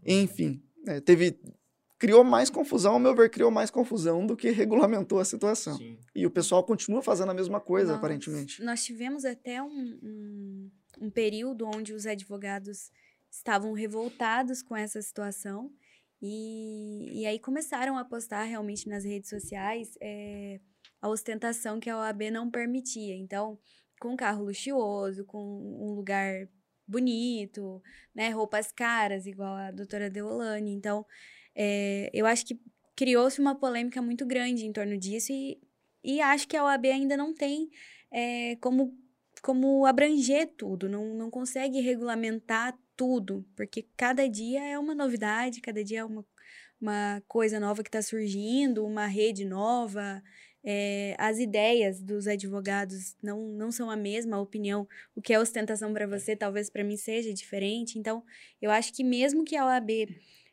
[0.06, 1.36] Enfim, é, teve.
[1.98, 5.76] Criou mais confusão, ao meu ver, criou mais confusão do que regulamentou a situação.
[5.76, 5.98] Sim.
[6.14, 8.62] E o pessoal continua fazendo a mesma coisa, nós, aparentemente.
[8.62, 12.90] Nós tivemos até um, um, um período onde os advogados
[13.30, 15.70] estavam revoltados com essa situação
[16.20, 20.60] E, e aí começaram a postar realmente nas redes sociais é,
[21.00, 23.14] a ostentação que a OAB não permitia.
[23.16, 23.58] Então,
[24.00, 26.48] com carro luxuoso, com um lugar
[26.86, 27.82] bonito,
[28.14, 28.30] né?
[28.30, 30.72] Roupas caras, igual a doutora Deolane.
[30.72, 31.04] Então,
[31.60, 32.56] é, eu acho que
[32.94, 35.60] criou-se uma polêmica muito grande em torno disso e,
[36.04, 37.68] e acho que a OAB ainda não tem
[38.12, 38.96] é, como,
[39.42, 45.82] como abranger tudo, não, não consegue regulamentar tudo, porque cada dia é uma novidade, cada
[45.82, 46.24] dia é uma,
[46.80, 50.22] uma coisa nova que está surgindo, uma rede nova,
[50.64, 55.40] é, as ideias dos advogados não, não são a mesma, a opinião, o que é
[55.40, 57.98] ostentação para você, talvez para mim seja diferente.
[57.98, 58.24] Então,
[58.60, 60.08] eu acho que mesmo que a OAB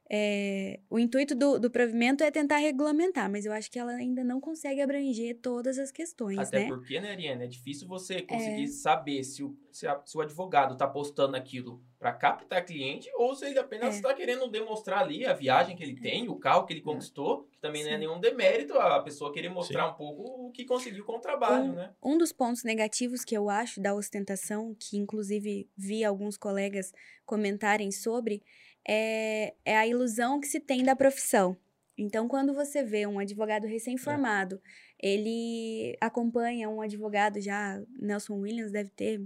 [0.09, 4.23] é, o intuito do, do provimento é tentar regulamentar, mas eu acho que ela ainda
[4.23, 6.67] não consegue abranger todas as questões, Até né?
[6.67, 8.67] porque, né, Ariane, é difícil você conseguir é...
[8.67, 13.33] saber se o, se, a, se o advogado está postando aquilo para captar cliente ou
[13.33, 14.13] se ele apenas está é.
[14.13, 16.83] querendo demonstrar ali a viagem que ele tem, o carro que ele é.
[16.83, 17.89] conquistou, que também Sim.
[17.89, 19.93] não é nenhum demérito a pessoa querer mostrar Sim.
[19.93, 21.91] um pouco o que conseguiu com o trabalho, um, né?
[22.03, 26.93] Um dos pontos negativos que eu acho da ostentação, que inclusive vi alguns colegas
[27.25, 28.43] comentarem sobre,
[28.87, 31.57] é, é a ilusão que se tem da profissão.
[31.97, 34.61] Então, quando você vê um advogado recém-formado,
[35.01, 35.13] é.
[35.13, 39.21] ele acompanha um advogado já, Nelson Williams deve ter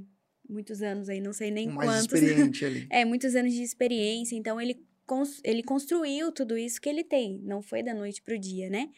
[0.48, 2.22] muitos anos aí, não sei nem Mais quantos.
[2.22, 2.88] experiente ali.
[2.92, 4.36] é, muitos anos de experiência.
[4.36, 7.40] Então, ele, cons ele construiu tudo isso que ele tem.
[7.44, 8.90] Não foi da noite para o dia, né?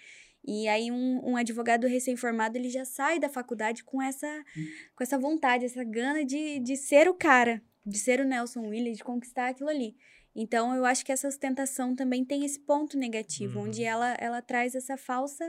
[0.46, 4.66] E aí, um, um advogado recém-formado, ele já sai da faculdade com essa, hum.
[4.96, 8.98] com essa vontade, essa gana de, de ser o cara, de ser o Nelson Williams,
[8.98, 9.96] de conquistar aquilo ali.
[10.36, 13.66] Então, eu acho que essa ostentação também tem esse ponto negativo, uhum.
[13.66, 15.46] onde ela, ela traz essa falsa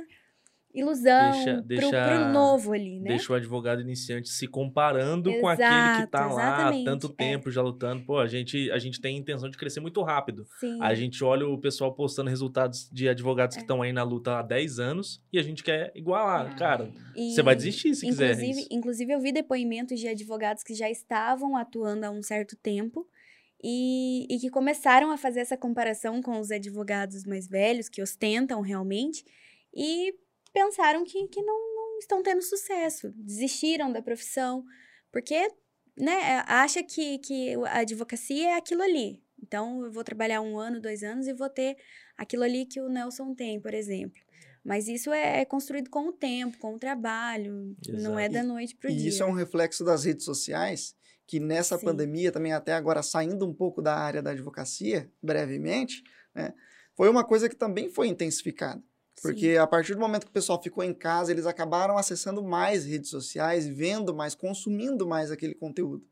[0.74, 3.10] ilusão deixa, deixa, pro, pro novo ali, né?
[3.10, 7.24] Deixa o advogado iniciante se comparando Exato, com aquele que tá lá há tanto é.
[7.24, 7.52] tempo é.
[7.52, 8.04] já lutando.
[8.04, 10.46] Pô, a gente, a gente tem intenção de crescer muito rápido.
[10.58, 10.78] Sim.
[10.80, 13.58] A gente olha o pessoal postando resultados de advogados é.
[13.58, 16.52] que estão aí na luta há 10 anos e a gente quer igualar.
[16.52, 16.54] É.
[16.56, 18.66] Cara, e, você vai desistir se inclusive, quiser.
[18.70, 23.06] Inclusive, eu vi depoimentos de advogados que já estavam atuando há um certo tempo
[23.62, 28.60] e, e que começaram a fazer essa comparação com os advogados mais velhos, que ostentam
[28.60, 29.24] realmente,
[29.74, 30.14] e
[30.52, 34.64] pensaram que, que não, não estão tendo sucesso, desistiram da profissão,
[35.12, 35.48] porque
[35.96, 39.22] né, acha que, que a advocacia é aquilo ali.
[39.42, 41.76] Então, eu vou trabalhar um ano, dois anos e vou ter
[42.16, 44.20] aquilo ali que o Nelson tem, por exemplo.
[44.64, 48.02] Mas isso é, é construído com o tempo, com o trabalho, Exato.
[48.02, 49.04] não é da noite para o dia.
[49.04, 50.94] E isso é um reflexo das redes sociais,
[51.26, 51.86] que nessa Sim.
[51.86, 56.02] pandemia, também até agora saindo um pouco da área da advocacia, brevemente,
[56.34, 56.52] né,
[56.94, 58.82] foi uma coisa que também foi intensificada.
[59.20, 59.58] Porque Sim.
[59.58, 63.10] a partir do momento que o pessoal ficou em casa, eles acabaram acessando mais redes
[63.10, 66.04] sociais, vendo mais, consumindo mais aquele conteúdo.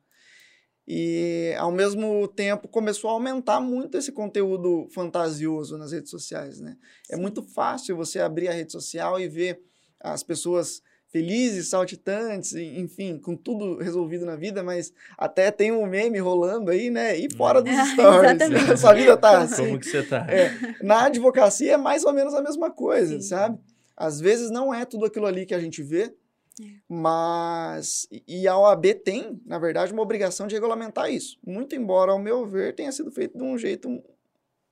[0.86, 6.76] E, ao mesmo tempo, começou a aumentar muito esse conteúdo fantasioso nas redes sociais, né?
[7.08, 9.62] É muito fácil você abrir a rede social e ver
[10.00, 16.18] as pessoas felizes, saltitantes, enfim, com tudo resolvido na vida, mas até tem um meme
[16.18, 17.16] rolando aí, né?
[17.16, 18.80] E fora dos stories.
[18.80, 19.66] Sua vida tá assim.
[19.66, 20.26] Como que você tá?
[20.28, 23.28] É, na advocacia é mais ou menos a mesma coisa, Sim.
[23.28, 23.58] sabe?
[23.96, 26.14] Às vezes não é tudo aquilo ali que a gente vê,
[26.60, 26.64] é.
[26.88, 28.08] mas.
[28.26, 31.38] E a OAB tem, na verdade, uma obrigação de regulamentar isso.
[31.44, 34.02] Muito embora, ao meu ver, tenha sido feito de um jeito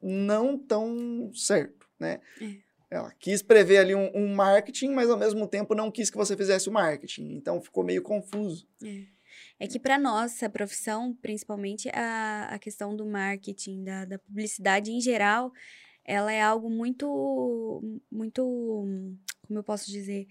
[0.00, 2.20] não tão certo, né?
[2.40, 2.67] É.
[2.90, 6.36] Ela quis prever ali um, um, marketing, mas ao mesmo tempo não quis que você
[6.36, 7.34] fizesse o marketing.
[7.34, 8.66] Então ficou meio confuso.
[8.82, 9.04] É,
[9.60, 15.00] é que para nossa profissão, principalmente a, a questão do marketing, da, da publicidade em
[15.00, 15.52] geral,
[16.02, 18.42] ela é algo muito, muito,
[19.46, 20.26] como eu posso dizer,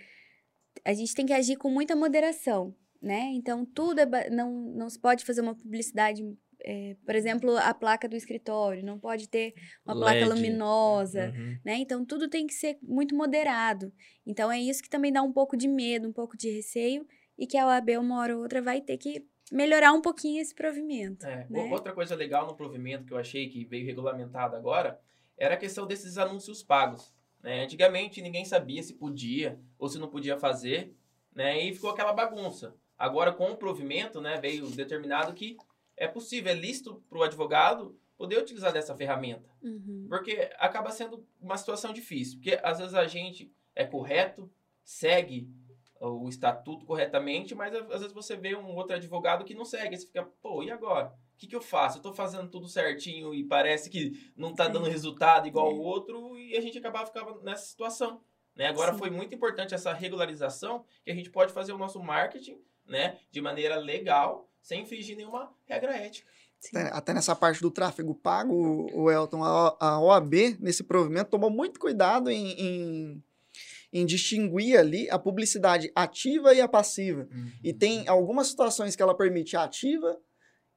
[0.83, 3.31] a gente tem que agir com muita moderação, né?
[3.33, 6.23] Então tudo é, não, não se pode fazer uma publicidade
[6.61, 9.53] é, por exemplo, a placa do escritório, não pode ter
[9.85, 10.19] uma LED.
[10.19, 11.57] placa luminosa, uhum.
[11.63, 11.75] né?
[11.77, 13.91] Então, tudo tem que ser muito moderado.
[14.25, 17.05] Então, é isso que também dá um pouco de medo, um pouco de receio,
[17.37, 20.53] e que a OAB, uma hora ou outra, vai ter que melhorar um pouquinho esse
[20.53, 21.25] provimento.
[21.25, 21.47] É.
[21.49, 21.69] Né?
[21.71, 24.99] Outra coisa legal no provimento que eu achei que veio regulamentado agora
[25.37, 27.13] era a questão desses anúncios pagos.
[27.41, 27.63] Né?
[27.63, 30.93] Antigamente, ninguém sabia se podia ou se não podia fazer,
[31.33, 31.61] né?
[31.63, 32.75] e ficou aquela bagunça.
[32.97, 35.55] Agora, com o provimento, né, veio determinado que
[35.97, 39.49] é possível, é lícito para o advogado poder utilizar dessa ferramenta.
[39.61, 40.05] Uhum.
[40.07, 42.37] Porque acaba sendo uma situação difícil.
[42.37, 44.49] Porque às vezes a gente é correto,
[44.83, 45.49] segue
[45.99, 49.95] o estatuto corretamente, mas às vezes você vê um outro advogado que não segue.
[49.95, 51.07] Aí você fica, pô, e agora?
[51.07, 51.97] O que, que eu faço?
[51.97, 56.37] Eu estou fazendo tudo certinho e parece que não está dando resultado igual o outro
[56.37, 58.21] e a gente acabava ficava nessa situação.
[58.55, 58.67] Né?
[58.67, 58.99] Agora Sim.
[58.99, 63.41] foi muito importante essa regularização que a gente pode fazer o nosso marketing né, de
[63.41, 66.29] maneira legal sem infringir nenhuma regra ética.
[66.73, 68.53] até, até, nessa parte do tráfego pago,
[68.93, 73.23] o Elton, a, a OAB, nesse provimento, tomou muito cuidado em, em,
[73.93, 77.29] em, distinguir ali a publicidade ativa e a passiva.
[77.31, 77.51] Uhum.
[77.63, 80.19] E tem algumas situações que ela permite a ativa,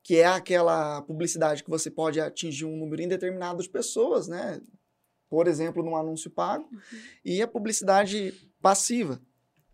[0.04, 4.60] que é aquela publicidade que você pode atingir um número indeterminado de pessoas, né?
[5.28, 7.00] Por exemplo, num anúncio pago, uhum.
[7.24, 9.20] e a publicidade passiva,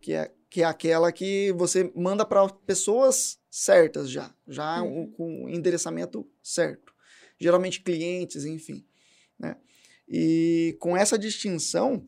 [0.01, 5.11] que é, que é aquela que você manda para pessoas certas já, já uhum.
[5.13, 6.95] com endereçamento certo.
[7.39, 8.87] Geralmente clientes, enfim.
[9.39, 9.57] Né?
[10.09, 12.07] E com essa distinção,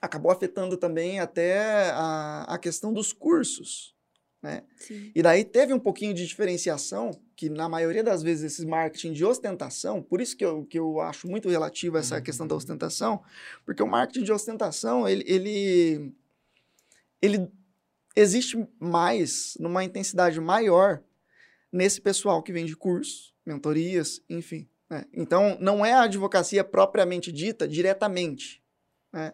[0.00, 3.94] acabou afetando também até a, a questão dos cursos.
[4.42, 4.62] Né?
[5.14, 9.24] E daí teve um pouquinho de diferenciação, que na maioria das vezes esses marketing de
[9.24, 12.22] ostentação, por isso que eu, que eu acho muito relativo a essa uhum.
[12.22, 13.22] questão da ostentação,
[13.64, 16.12] porque o marketing de ostentação, ele, ele,
[17.24, 17.50] ele
[18.14, 21.02] existe mais, numa intensidade maior,
[21.72, 24.68] nesse pessoal que vende cursos, mentorias, enfim.
[24.88, 25.04] Né?
[25.12, 28.62] Então, não é a advocacia propriamente dita diretamente.
[29.12, 29.32] Né?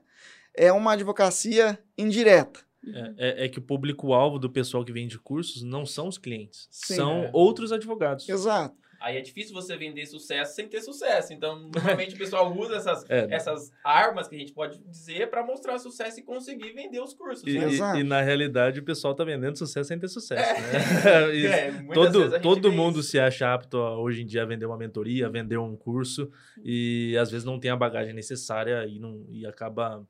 [0.55, 2.61] É uma advocacia indireta.
[2.83, 6.67] É, é, é que o público-alvo do pessoal que vende cursos não são os clientes,
[6.71, 7.31] Sim, são é.
[7.35, 8.27] outros advogados.
[8.27, 8.75] Exato.
[9.01, 11.33] Aí é difícil você vender sucesso sem ter sucesso.
[11.33, 13.29] Então, normalmente o pessoal usa essas, é.
[13.31, 17.43] essas armas que a gente pode dizer para mostrar sucesso e conseguir vender os cursos.
[17.47, 17.71] E, né?
[17.71, 20.43] e, e, na realidade o pessoal tá vendendo sucesso sem ter sucesso.
[20.43, 20.61] É.
[20.61, 21.81] Né?
[21.89, 25.27] é, todo todo mundo se acha apto a, hoje em dia a vender uma mentoria,
[25.27, 26.31] a vender um curso
[26.63, 30.07] e às vezes não tem a bagagem necessária e, não, e acaba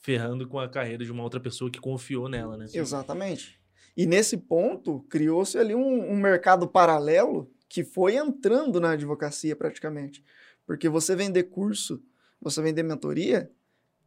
[0.00, 2.66] ferrando com a carreira de uma outra pessoa que confiou nela, né?
[2.74, 3.58] Exatamente.
[3.96, 10.24] E nesse ponto, criou-se ali um, um mercado paralelo que foi entrando na advocacia praticamente.
[10.66, 12.02] Porque você vender curso,
[12.40, 13.50] você vender mentoria,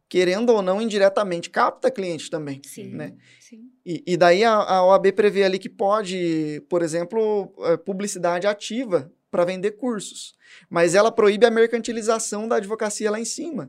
[0.08, 2.60] querendo ou não, indiretamente, capta cliente também.
[2.64, 2.94] Sim.
[2.94, 3.14] Né?
[3.40, 3.70] sim.
[3.84, 9.12] E, e daí a, a OAB prevê ali que pode, por exemplo, eh, publicidade ativa
[9.30, 10.34] para vender cursos.
[10.70, 13.64] Mas ela proíbe a mercantilização da advocacia lá em cima,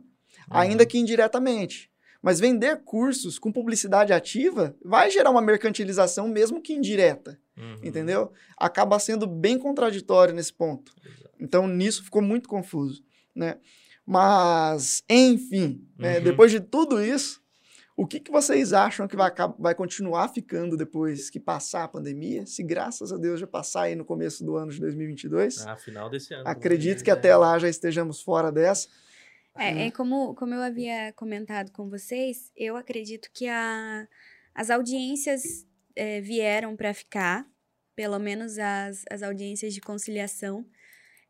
[0.50, 0.58] uhum.
[0.58, 1.92] ainda que indiretamente.
[2.22, 7.40] Mas vender cursos com publicidade ativa vai gerar uma mercantilização, mesmo que indireta.
[7.58, 7.80] Uhum.
[7.84, 8.32] Entendeu?
[8.58, 10.94] Acaba sendo bem contraditório nesse ponto.
[11.06, 11.32] Exato.
[11.40, 13.04] Então, nisso ficou muito confuso.
[13.36, 13.58] Né?
[14.06, 16.14] Mas, enfim, né, uhum.
[16.16, 17.42] né, depois de tudo isso,
[18.00, 19.30] o que, que vocês acham que vai,
[19.60, 22.46] vai continuar ficando depois que passar a pandemia?
[22.46, 25.68] Se graças a Deus já passar aí no começo do ano de 2022.
[25.68, 26.48] Ah, final desse ano.
[26.48, 28.88] Acredito que até lá já estejamos fora dessa.
[29.58, 34.08] É, é como, como eu havia comentado com vocês, eu acredito que a,
[34.54, 37.46] as audiências é, vieram para ficar,
[37.96, 40.66] pelo menos as, as audiências de conciliação.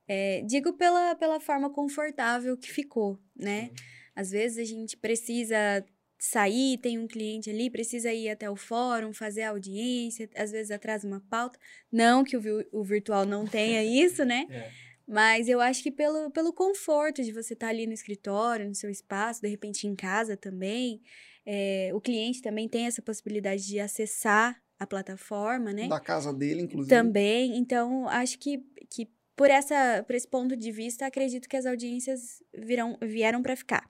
[0.07, 3.71] É, digo pela, pela forma confortável que ficou, né?
[4.15, 5.85] Às vezes a gente precisa
[6.19, 10.69] sair, tem um cliente ali, precisa ir até o fórum, fazer a audiência, às vezes
[10.69, 11.57] atrasa uma pauta.
[11.91, 14.45] Não que o, o virtual não tenha isso, né?
[14.51, 14.88] É.
[15.09, 18.75] Mas eu acho que pelo, pelo conforto de você estar tá ali no escritório, no
[18.75, 21.01] seu espaço, de repente em casa também,
[21.43, 25.87] é, o cliente também tem essa possibilidade de acessar a plataforma, né?
[25.87, 26.95] Da casa dele, inclusive.
[26.95, 27.57] Também.
[27.57, 32.43] Então, acho que, que por, essa, por esse ponto de vista, acredito que as audiências
[32.53, 33.89] virão, vieram para ficar.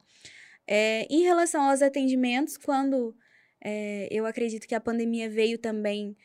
[0.65, 3.13] É, em relação aos atendimentos, quando
[3.61, 6.15] é, eu acredito que a pandemia veio também,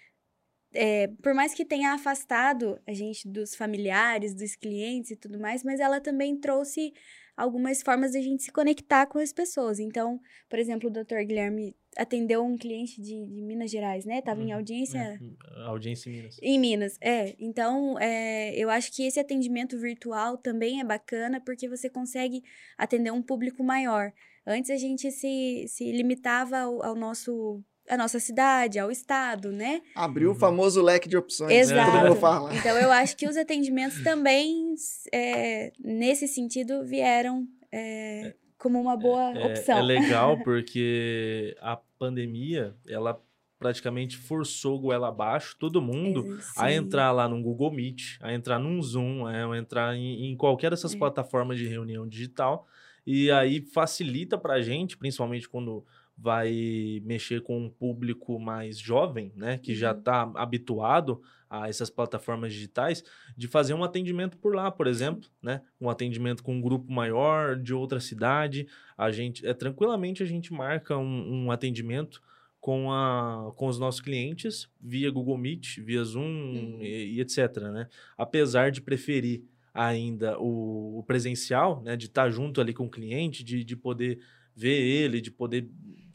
[0.75, 5.63] é, por mais que tenha afastado a gente dos familiares, dos clientes e tudo mais,
[5.63, 6.93] mas ela também trouxe
[7.37, 9.79] algumas formas de a gente se conectar com as pessoas.
[9.79, 11.25] Então, por exemplo, o Dr.
[11.27, 14.21] Guilherme atendeu um cliente de, de Minas Gerais, né?
[14.21, 14.49] Tava uhum.
[14.49, 14.99] em audiência.
[14.99, 16.37] É, audiência em Minas.
[16.43, 17.35] Em Minas, é.
[17.39, 22.43] Então, é, eu acho que esse atendimento virtual também é bacana porque você consegue
[22.77, 24.13] atender um público maior.
[24.47, 29.83] Antes a gente se, se limitava ao, ao nosso a nossa cidade, ao estado, né?
[29.95, 30.37] Abriu uhum.
[30.37, 31.51] o famoso leque de opções.
[31.51, 31.59] Né?
[31.59, 32.49] Exato.
[32.49, 32.59] Né?
[32.59, 34.75] Então eu acho que os atendimentos também,
[35.13, 39.79] é, nesse sentido, vieram é, como uma boa é, opção.
[39.79, 43.21] É legal porque a pandemia, ela
[43.59, 46.53] praticamente forçou o goela abaixo todo mundo Sim.
[46.59, 50.71] a entrar lá no Google Meet, a entrar num Zoom, a entrar em, em qualquer
[50.71, 50.99] dessas é.
[50.99, 52.67] plataformas de reunião digital.
[53.07, 55.85] E aí facilita para a gente, principalmente quando
[56.17, 60.37] vai mexer com um público mais jovem, né, que já está uhum.
[60.37, 63.05] habituado a essas plataformas digitais,
[63.37, 67.57] de fazer um atendimento por lá, por exemplo, né, um atendimento com um grupo maior
[67.57, 68.67] de outra cidade,
[68.97, 72.23] a gente, é tranquilamente a gente marca um, um atendimento
[72.61, 76.79] com, a, com os nossos clientes via Google Meet, via Zoom uhum.
[76.81, 82.31] e, e, etc, né, apesar de preferir ainda o, o presencial, né, de estar tá
[82.31, 84.21] junto ali com o cliente, de, de poder
[84.57, 85.69] ver ele, de poder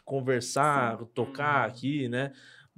[0.09, 1.05] conversar, Sim.
[1.13, 1.67] tocar uhum.
[1.71, 2.31] aqui, né?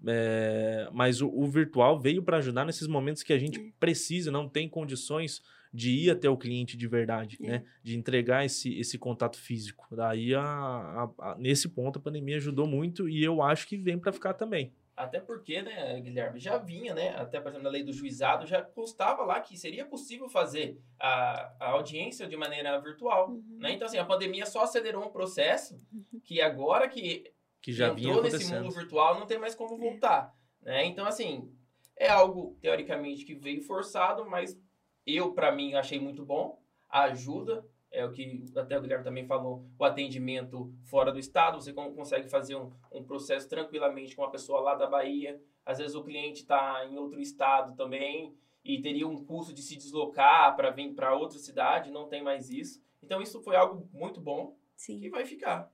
[0.05, 4.49] É, mas o, o virtual veio para ajudar nesses momentos que a gente precisa, não
[4.49, 5.41] tem condições
[5.73, 7.47] de ir até o cliente de verdade, É.
[7.47, 7.63] né?
[7.81, 9.87] De entregar esse, esse contato físico.
[9.95, 13.97] Daí, a, a- a- nesse ponto, a pandemia ajudou muito e eu acho que vem
[13.97, 14.73] para ficar também.
[14.95, 17.15] Até porque, né, Guilherme, já vinha, né?
[17.15, 21.53] Até, por exemplo, na lei do juizado, já constava lá que seria possível fazer a,
[21.59, 23.29] a audiência de maneira virtual.
[23.29, 23.57] Uhum.
[23.59, 23.71] Né?
[23.71, 25.81] Então, assim, a pandemia só acelerou um processo
[26.23, 27.31] que agora que
[27.61, 30.33] Que já vinha entrou nesse mundo virtual não tem mais como voltar.
[30.61, 30.85] Né?
[30.85, 31.51] Então, assim,
[31.97, 34.59] é algo, teoricamente, que veio forçado, mas
[35.05, 36.61] eu, para mim, achei muito bom.
[36.89, 41.73] Ajuda, é o que até o Guilherme também falou, o atendimento fora do estado, você
[41.73, 45.41] con- consegue fazer um, um processo tranquilamente com uma pessoa lá da Bahia.
[45.65, 48.33] Às vezes o cliente está em outro estado também
[48.63, 52.49] e teria um custo de se deslocar para vir para outra cidade, não tem mais
[52.49, 52.81] isso.
[53.03, 54.99] Então isso foi algo muito bom Sim.
[54.99, 55.69] que vai ficar.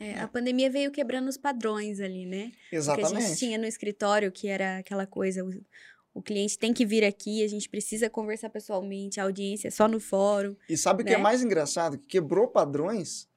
[0.00, 2.46] É, a pandemia veio quebrando os padrões ali, né?
[2.46, 3.36] O que a gente Exatamente.
[3.38, 5.44] tinha no escritório, que era aquela coisa,
[6.14, 9.88] o, cliente tem que vir aqui, a gente precisa conversar pessoalmente, a audiência é só
[9.88, 10.54] no fórum.
[10.68, 11.22] E sabe o que é né?
[11.22, 11.98] mais engraçado?
[11.98, 13.28] Que quebrou padrões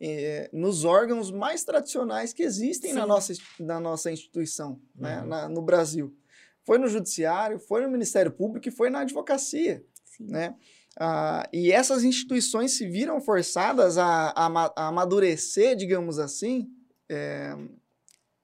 [0.00, 5.20] eh, nos órgãos mais tradicionais que existem na nossa, na nossa instituição, né?
[5.20, 5.26] Uhum.
[5.28, 6.16] Na- no Brasil.
[6.64, 9.84] Foi no Judiciário, foi no Ministério Público e foi na Advocacia.
[10.04, 10.26] Sim.
[10.28, 10.54] né?
[10.98, 16.68] Ah, e essas instituições se viram forçadas a, a a amadurecer, digamos assim,
[17.08, 17.56] eh,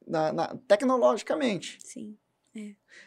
[0.07, 1.79] na- na- tecnologicamente.
[1.85, 2.17] Sim.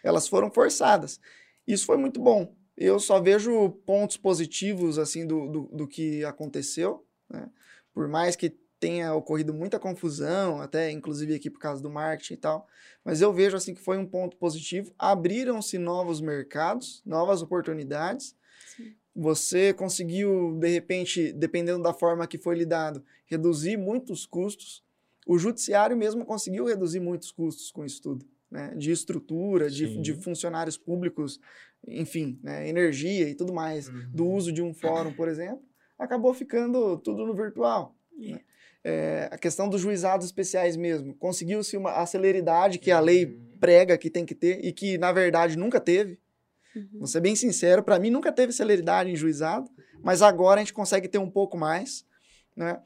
[0.03, 1.19] Elas foram forçadas.
[1.67, 2.55] Isso foi muito bom.
[2.77, 7.49] Eu só vejo pontos positivos assim do, do, do que aconteceu, né?
[7.93, 12.37] Por mais que tenha ocorrido muita confusão, até inclusive aqui por causa do marketing e
[12.37, 12.67] tal,
[13.05, 14.91] mas eu vejo assim que foi um ponto positivo.
[14.97, 18.35] Abriram-se novos mercados, novas oportunidades.
[18.75, 18.95] Sim.
[19.15, 24.83] Você conseguiu, de repente, dependendo da forma que foi lidado, reduzir muitos custos.
[25.27, 28.73] O judiciário mesmo conseguiu reduzir muitos custos com isso tudo, né?
[28.75, 31.39] De estrutura, de, de funcionários públicos,
[31.87, 32.67] enfim, né?
[32.67, 33.89] energia e tudo mais.
[34.09, 35.63] Do uso de um fórum, por exemplo,
[35.97, 37.95] acabou ficando tudo no virtual.
[38.21, 38.31] É.
[38.33, 38.39] né?
[38.83, 41.13] É, a questão dos juizados especiais mesmo.
[41.13, 43.57] Conseguiu-se uma a celeridade que a lei Uhum.
[43.59, 46.19] prega que tem que ter e que, na verdade, nunca teve.
[46.75, 46.87] Uhum.
[46.99, 49.69] Vou ser bem sincero, para mim nunca teve celeridade em juizado,
[50.01, 52.03] mas agora a gente consegue ter um pouco mais,
[52.55, 52.81] né?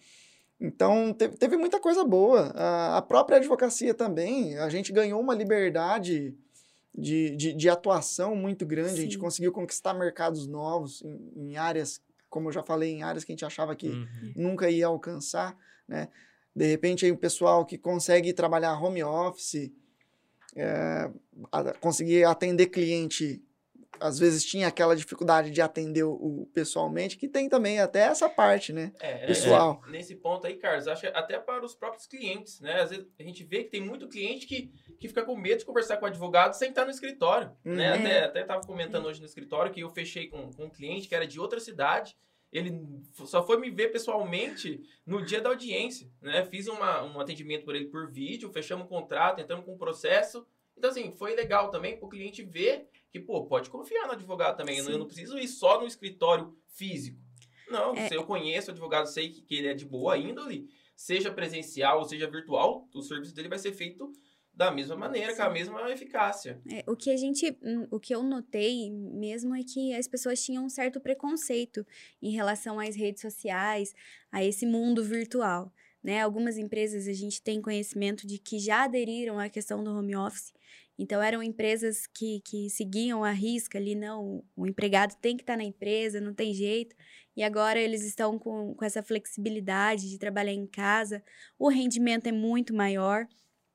[0.60, 2.52] Então, teve, teve muita coisa boa.
[2.56, 6.34] A, a própria advocacia também, a gente ganhou uma liberdade
[6.98, 9.20] de, de, de atuação muito grande, a gente Sim.
[9.20, 13.36] conseguiu conquistar mercados novos em, em áreas, como eu já falei, em áreas que a
[13.36, 14.34] gente achava que Uhum.
[14.36, 16.08] nunca ia alcançar, né?
[16.56, 19.70] De repente, aí o pessoal que consegue trabalhar home office,
[20.56, 21.10] é,
[21.52, 23.44] a- conseguir atender cliente,
[24.00, 28.30] às vezes tinha aquela dificuldade de atender o, o pessoalmente, que tem também até essa
[28.30, 28.92] parte, né?
[29.00, 29.82] É, é, Pessoal.
[29.88, 32.82] é, nesse ponto aí, Carlos, acho que até para os próprios clientes, né?
[32.82, 35.66] Às vezes a gente vê que tem muito cliente que, que fica com medo de
[35.66, 37.94] conversar com o advogado sem estar no escritório, né?
[37.94, 38.00] Uhum.
[38.00, 41.16] Até, até tava comentando hoje no escritório que eu fechei com, com um cliente que
[41.16, 42.16] era de outra cidade,
[42.52, 42.82] ele
[43.26, 46.46] só foi me ver pessoalmente no dia da audiência, né?
[46.46, 50.46] Fiz uma, um atendimento por ele por vídeo, fechamos um contrato, entramos com um processo.
[50.78, 52.88] Então, assim, foi legal também para o cliente ver
[53.20, 54.78] que, pô, pode confiar no advogado também.
[54.78, 55.00] Eu não- Eu Sim.
[55.00, 57.20] não preciso ir só no escritório físico.
[57.70, 58.08] Não, É.
[58.10, 62.00] se eu conheço o advogado, sei que, que ele é de boa índole, seja presencial
[62.00, 64.12] ou seja virtual, o serviço dele vai ser feito
[64.54, 65.54] da mesma maneira, com a Sim.
[65.54, 66.62] mesma eficácia.
[66.72, 70.42] É, o que a gente, hum, o que eu notei mesmo é que as pessoas
[70.44, 71.86] tinham um certo preconceito
[72.22, 73.94] em relação às redes sociais,
[74.32, 76.22] a esse mundo virtual, né?
[76.22, 80.54] Algumas empresas a gente tem conhecimento de que já aderiram à questão do home office.
[80.98, 85.58] Então eram empresas que, que seguiam a risca ali, não, o empregado tem que estar
[85.58, 86.96] na empresa, não tem jeito.
[87.36, 91.22] E agora eles estão com, com essa flexibilidade de trabalhar em casa.
[91.60, 93.28] O rendimento é muito maior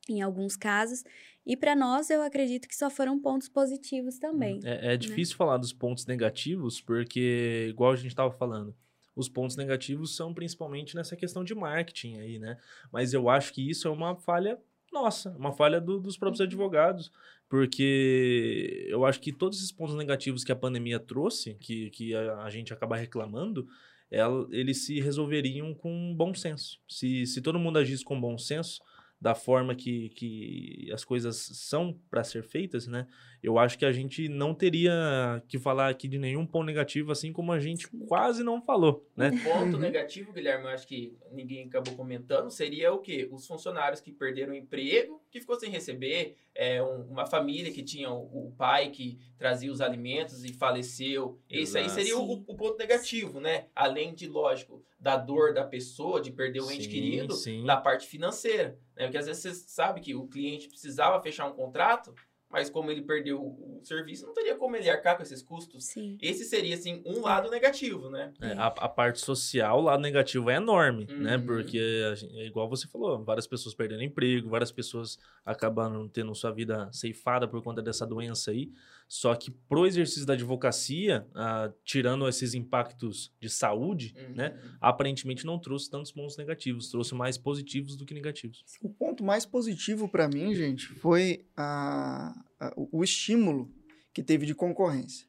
[0.08, 1.04] em alguns casos.
[1.46, 4.60] E para nós, eu acredito que só foram pontos positivos também.
[4.64, 8.74] É, é difícil falar dos pontos negativos, porque, igual a gente estava falando,
[9.14, 12.58] os pontos negativos são principalmente nessa questão de marketing aí, né?
[12.92, 14.58] Mas eu acho que isso é uma falha
[14.92, 16.46] nossa, uma falha do- dos próprios Uhum.
[16.46, 17.10] advogados,
[17.48, 22.42] porque eu acho que todos esses pontos negativos que a pandemia trouxe, que, que a,
[22.44, 23.66] a gente acaba reclamando,
[24.10, 26.80] ela- eles se resolveriam com bom senso.
[26.88, 28.80] Se, se todo mundo agisse com bom senso,
[29.20, 33.06] da forma que, que as coisas são para ser feitas, né?
[33.42, 37.32] Eu acho que a gente não teria que falar aqui de nenhum ponto negativo, assim
[37.32, 39.30] como a gente quase não falou, né?
[39.32, 39.80] Um ponto Uhum.
[39.80, 43.28] negativo, Guilherme, eu acho que ninguém acabou comentando, seria o quê?
[43.30, 47.82] Os funcionários que perderam o emprego que ficou sem receber, é, um, uma família que
[47.82, 51.38] tinha o, o, pai que trazia os alimentos e faleceu.
[51.48, 53.66] Esse aí seria o, o, ponto negativo, né?
[53.74, 57.64] Além de, lógico, da dor da pessoa, de perder o sim, ente querido, sim.
[57.64, 58.76] da parte financeira.
[58.96, 59.04] Né?
[59.04, 62.12] Porque às vezes você sabe que o cliente precisava fechar um contrato,
[62.50, 65.84] mas como ele perdeu o serviço, não teria como ele arcar com esses custos.
[65.84, 66.18] Sim.
[66.20, 68.32] Esse seria, assim, um lado negativo, né?
[68.40, 71.14] É, a, a, parte social, o lado negativo é enorme, né?
[71.14, 71.22] uhum.
[71.22, 71.38] né?
[71.38, 72.02] Porque,
[72.34, 77.46] é igual você falou, várias pessoas perdendo emprego, várias pessoas acabando tendo sua vida ceifada
[77.46, 78.72] por conta dessa doença aí.
[79.10, 84.34] Só que pro exercício da advocacia, ah, tirando esses impactos de saúde, né, uhum.
[84.36, 84.76] né?
[84.80, 88.62] Aparentemente não trouxe tantos pontos negativos, trouxe mais positivos do que negativos.
[88.80, 93.68] O ponto mais positivo para mim, gente, foi a, a, o estímulo
[94.14, 95.26] que teve de concorrência.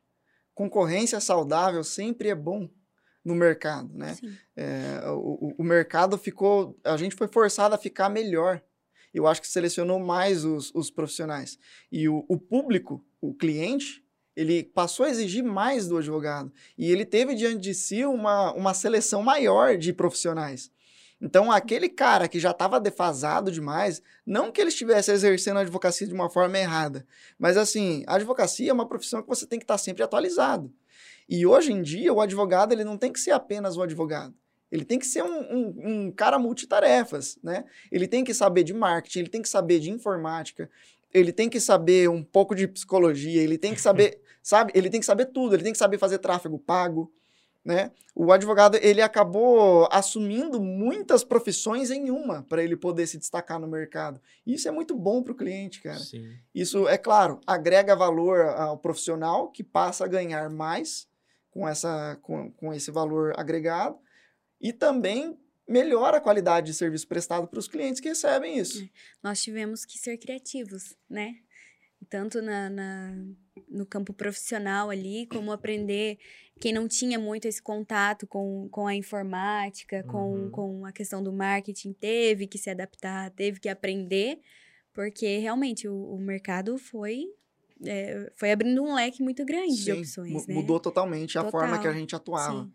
[0.53, 2.69] Concorrência saudável sempre é bom
[3.25, 4.15] no mercado, né?
[4.55, 8.61] É, o, o mercado ficou, a gente foi forçado a ficar melhor
[9.13, 11.57] eu acho que selecionou mais os, os profissionais.
[11.91, 14.03] E o, o público, o cliente,
[14.35, 16.51] ele passou a exigir mais do advogado.
[16.77, 20.71] E ele teve diante de si uma, uma seleção maior de profissionais.
[21.21, 26.07] Então, aquele cara que já estava defasado demais, não que ele estivesse exercendo a advocacia
[26.07, 27.05] de uma forma errada,
[27.37, 30.73] mas assim, a advocacia é uma profissão que você tem que estar sempre atualizado.
[31.29, 34.33] E hoje em dia, o advogado ele não tem que ser apenas o advogado.
[34.71, 37.65] Ele tem que ser um, um, um, cara multitarefas, né?
[37.91, 40.69] Ele tem que saber de marketing, ele tem que saber de informática,
[41.13, 44.71] ele tem que saber um pouco de psicologia, ele tem que saber, sabe?
[44.73, 47.11] Ele tem que saber tudo, ele tem que saber fazer tráfego pago,
[47.63, 47.91] né?
[48.15, 53.67] O advogado, ele acabou assumindo muitas profissões em uma para ele poder se destacar no
[53.67, 54.19] mercado.
[54.45, 55.99] Isso é muito bom para o cliente, cara.
[55.99, 56.33] Sim.
[56.55, 61.07] Isso, é claro, agrega valor ao profissional que passa a ganhar mais
[61.51, 63.97] com, essa, com, com esse valor agregado,
[64.61, 65.37] e também
[65.67, 68.83] melhora a qualidade de serviço prestado para os clientes que recebem isso.
[68.83, 68.89] É.
[69.23, 71.35] Nós tivemos que ser criativos, né?
[72.09, 73.15] Tanto na, na,
[73.69, 76.17] no campo profissional ali, como aprender.
[76.59, 80.51] Quem não tinha muito esse contato com, com a informática, com, uhum.
[80.51, 84.39] com a questão do marketing, teve que se adaptar, teve que aprender,
[84.93, 87.25] porque realmente o, o mercado foi
[87.85, 90.47] é, foi abrindo um leque muito grande Sim, de opções.
[90.47, 90.53] Né?
[90.53, 92.63] Mudou totalmente a forma que a gente atuava.
[92.63, 92.73] Sim.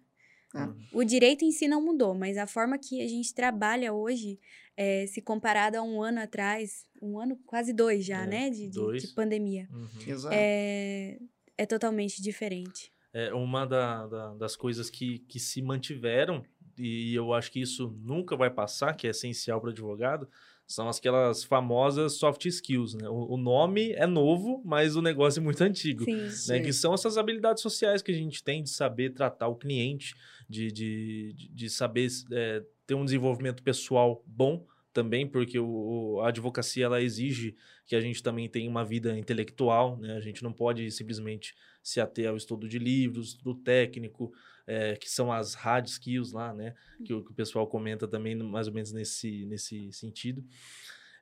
[0.56, 0.96] É.
[0.96, 4.38] O direito em si não mudou, mas a forma que a gente trabalha hoje,
[4.76, 8.50] é, se comparado a um ano atrás, um ano, quase dois já, é, né?
[8.50, 9.68] De, de, de, pandemia.
[9.72, 9.88] Uhum.
[10.06, 10.34] Exato.
[10.36, 11.18] É,
[11.56, 12.92] é totalmente diferente.
[13.12, 16.44] É uma da, da, das coisas que, que se mantiveram,
[16.78, 20.28] e eu acho que isso nunca vai passar, que é essencial para o advogado,
[20.66, 23.08] são aquelas famosas soft skills, né?
[23.08, 26.04] O, o, nome é novo, mas o negócio é muito antigo.
[26.04, 26.30] Sim, né?
[26.30, 26.62] Sim.
[26.62, 30.14] Que são essas habilidades sociais que a gente tem de saber tratar o cliente,
[30.48, 34.66] de, de, de saber é, ter um desenvolvimento pessoal bom
[34.96, 39.98] também, porque o, a advocacia ela exige que a gente também tenha uma vida intelectual,
[39.98, 40.16] né?
[40.16, 44.32] A gente não pode simplesmente se ater ao estudo de livros, estudo técnico,
[44.66, 46.74] é, que são as hard skills lá, né?
[47.04, 50.42] Que o, que o pessoal comenta também mais ou menos nesse, nesse sentido.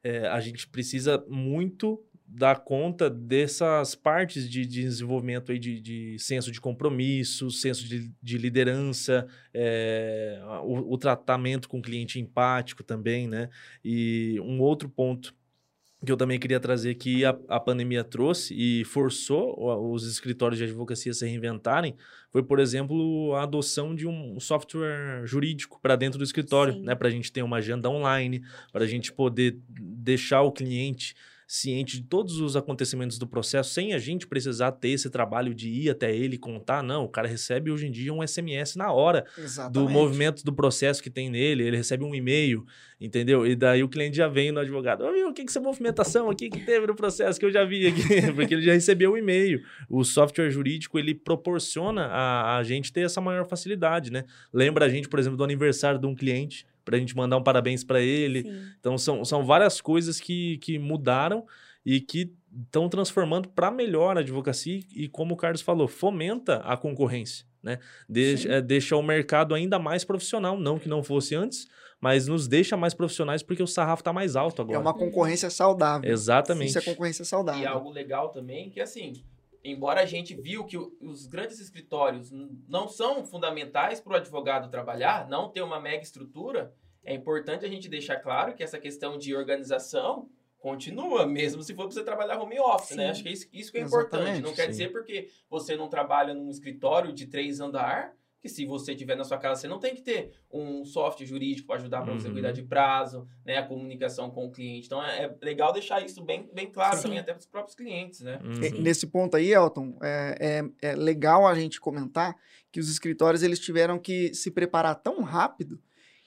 [0.05, 6.18] É, a gente precisa muito dar conta dessas partes de, de desenvolvimento aí de, de,
[6.18, 12.83] senso de compromisso, senso de, de liderança, é, o, o, tratamento com o cliente empático
[12.83, 13.51] também, né?
[13.85, 15.35] E um outro ponto
[16.05, 20.64] que eu também queria trazer que a, a pandemia trouxe e forçou os escritórios de
[20.64, 21.97] advocacia a se reinventarem
[22.31, 26.95] foi, por exemplo, a adoção de um software jurídico para dentro do escritório, né?
[26.95, 31.14] Para a gente ter uma agenda online, para a gente poder deixar o cliente
[31.47, 35.68] ciente de todos os acontecimentos do processo, sem a gente precisar ter esse trabalho de
[35.68, 36.82] ir até ele contar.
[36.82, 39.72] Não, o cara recebe hoje em dia um SMS na hora Exatamente.
[39.72, 42.64] do movimento do processo que tem nele, ele recebe um e-mail,
[43.01, 43.47] entendeu?
[43.47, 46.61] E daí o cliente já vem no advogado, o que que essa movimentação aqui que
[46.61, 48.03] teve no processo que eu já vi aqui?
[48.34, 49.62] Porque ele já recebeu o e-mail.
[49.88, 54.24] O software jurídico, ele proporciona a, a gente ter essa maior facilidade, né?
[54.53, 57.43] Lembra a gente, por exemplo, do aniversário de um cliente, para a gente mandar um
[57.43, 58.43] parabéns para ele.
[58.43, 58.62] Sim.
[58.78, 61.45] Então, são, são várias coisas que, que mudaram
[61.85, 62.32] e que
[62.64, 67.45] estão transformando para melhor a advocacia e, como o Carlos falou, fomenta a concorrência.
[67.62, 67.78] Né?
[68.09, 71.66] Deixa, é, deixa o mercado ainda mais profissional, não que não fosse antes,
[72.01, 74.76] mas nos deixa mais profissionais porque o sarrafo está mais alto agora.
[74.76, 76.11] É uma concorrência saudável.
[76.11, 76.68] Exatamente.
[76.68, 77.62] Isso é concorrência saudável.
[77.62, 79.24] E algo legal também que, assim,
[79.64, 82.30] embora a gente viu que os grandes escritórios
[82.68, 87.68] não são fundamentais para o advogado trabalhar, não ter uma mega estrutura, é importante a
[87.68, 92.40] gente deixar claro que essa questão de organização continua, mesmo se for para você trabalhar
[92.40, 92.96] home office, né?
[92.96, 92.96] Sim.
[92.96, 93.10] né?
[93.10, 94.42] Acho que é isso, isso que é Exatamente, importante.
[94.42, 94.70] Não quer sim.
[94.70, 98.14] dizer porque você não trabalha num escritório de três andar
[98.45, 101.66] que se você tiver na sua casa, você não tem que ter um software jurídico
[101.66, 102.34] para ajudar para você Uhum.
[102.34, 103.57] cuidar de prazo, né?
[103.57, 104.84] A comunicação com o cliente.
[104.84, 107.05] Então é, é legal deixar isso bem, bem claro Sim.
[107.05, 108.38] também até para os próprios clientes, né?
[108.45, 108.62] Uhum.
[108.62, 112.36] E- Nesse ponto aí, Elton, é, é, é legal a gente comentar
[112.70, 115.80] que os escritórios eles tiveram que se preparar tão rápido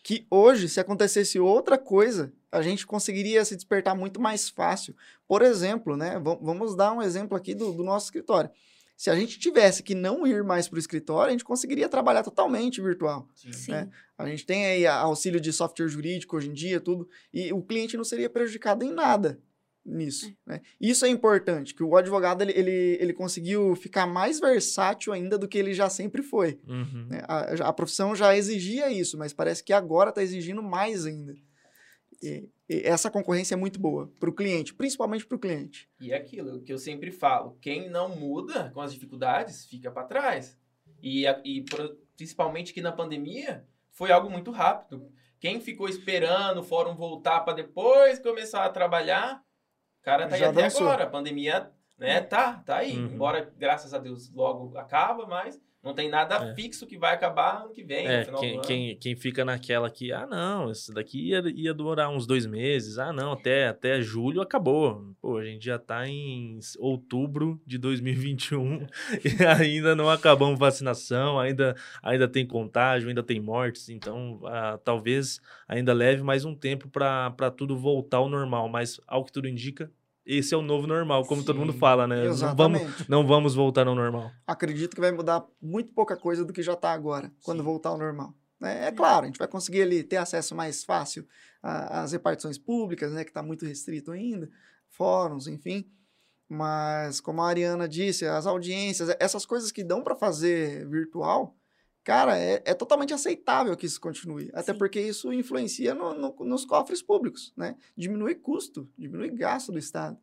[0.03, 4.95] que hoje, se acontecesse outra coisa, a gente conseguiria se despertar muito mais fácil.
[5.28, 6.18] Por exemplo, né?
[6.18, 8.49] va- Vamos dar um exemplo aqui do, do nosso escritório.
[8.98, 12.24] Se a gente tivesse que não ir mais para o escritório, a gente conseguiria trabalhar
[12.24, 13.30] totalmente virtual.
[13.36, 13.72] Sim.
[13.72, 13.88] É.
[14.18, 17.95] A gente tem aí auxílio de software jurídico hoje em dia, tudo, e o cliente
[17.95, 19.39] não seria prejudicado em nada
[19.86, 20.34] nisso.
[20.45, 20.62] Né?
[20.82, 25.48] Isso é importante, que o advogado ele, ele, ele conseguiu ficar mais versátil ainda do
[25.48, 26.60] que ele já sempre foi.
[26.68, 27.08] Uhum.
[27.08, 27.22] né?
[27.28, 31.36] A, a profissão já exigia isso, mas parece que agora está exigindo mais ainda.
[32.22, 35.89] E essa concorrência é muito boa para o cliente, principalmente para o cliente.
[35.99, 40.03] E é aquilo que eu sempre falo: quem não muda com as dificuldades fica para
[40.03, 40.57] trás.
[41.01, 41.63] E, e
[42.15, 45.11] principalmente que na pandemia foi algo muito rápido.
[45.39, 49.43] Quem ficou esperando o fórum voltar para depois começar a trabalhar,
[49.99, 50.88] o cara tá aí até dançou.
[50.88, 51.03] agora.
[51.03, 52.98] A pandemia, né, tá, tá aí.
[52.98, 53.14] Uhum.
[53.14, 56.54] Embora, graças a Deus, logo acaba, mas não tem nada É.
[56.54, 58.62] fixo que vai acabar ano que vem, É, final do quem, ano.
[58.64, 62.98] quem, quem fica naquela que, ah, não, isso daqui ia, ia durar uns dois meses,
[63.00, 65.16] ah, não, até, até julho acabou.
[65.22, 68.86] Pô, a gente já tá em outubro de 2021
[69.24, 71.74] e ainda não acabamos vacinação, ainda,
[72.04, 75.39] ainda tem contágio, ainda tem mortes, então ah, talvez
[75.70, 79.89] ainda leve mais um tempo para tudo voltar ao normal, mas ao que tudo indica,
[80.28, 82.17] esse é o novo normal, como todo mundo Sim, fala, né?
[82.17, 82.23] Não
[82.55, 83.09] vamos, Exatamente.
[83.09, 84.30] não vamos voltar ao normal.
[84.45, 87.97] Acredito que vai mudar muito pouca coisa do que já está agora, quando voltar ao
[87.97, 88.34] normal.
[88.61, 91.25] É, é claro, a gente vai conseguir ali ter acesso mais fácil
[91.63, 94.49] às repartições públicas, né, que está muito restrito ainda,
[94.89, 95.89] fóruns, enfim.
[96.49, 101.55] Mas, como a Ariana disse, as audiências, essas coisas que dão para fazer virtual,
[102.08, 104.49] cara, é, é totalmente aceitável que isso continue.
[104.53, 104.78] Até Sim.
[104.80, 107.76] porque isso influencia no- no- nos cofres públicos, né?
[107.97, 110.18] Diminui custo, diminui gasto do Estado.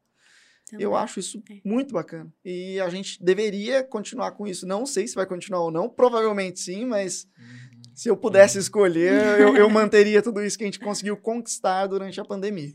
[0.72, 0.96] Eu Também.
[1.04, 1.60] acho isso É.
[1.62, 2.32] muito bacana.
[2.42, 4.66] E a gente deveria continuar com isso.
[4.66, 7.82] Não sei se vai continuar ou não, provavelmente sim, mas Uhum.
[7.94, 12.18] se eu pudesse escolher, eu, eu manteria tudo isso que a gente conseguiu conquistar durante
[12.18, 12.72] a pandemia.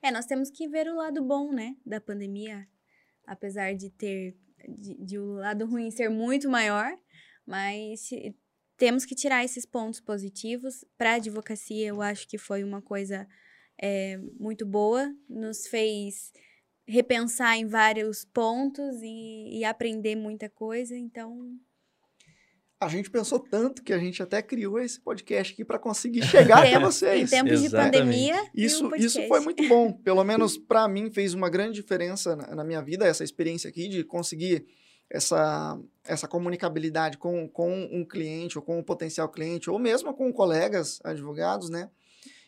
[0.00, 2.68] É, nós temos que ver o lado bom, né, da pandemia,
[3.26, 4.36] apesar de ter
[4.68, 6.88] de, de o lado ruim ser muito maior,
[7.46, 8.10] mas
[8.76, 10.84] temos que tirar esses pontos positivos.
[10.98, 13.28] Para a advocacia, eu acho que foi uma coisa
[13.80, 16.32] é, muito boa, nos fez
[16.86, 20.96] repensar em vários pontos e, e aprender muita coisa.
[20.96, 21.56] Então,
[22.80, 26.66] A gente pensou tanto que a gente até criou esse podcast aqui para conseguir chegar
[26.66, 27.32] até vocês.
[27.32, 27.98] em tempos de Exatamente.
[27.98, 29.92] pandemia, e um Isso, isso foi muito bom.
[29.92, 33.88] Pelo menos para mim fez uma grande diferença na, na minha vida, essa experiência aqui
[33.88, 34.66] de conseguir
[35.12, 40.32] essa, essa comunicabilidade com, com um cliente ou com um potencial cliente, ou mesmo com
[40.32, 41.90] colegas advogados, né?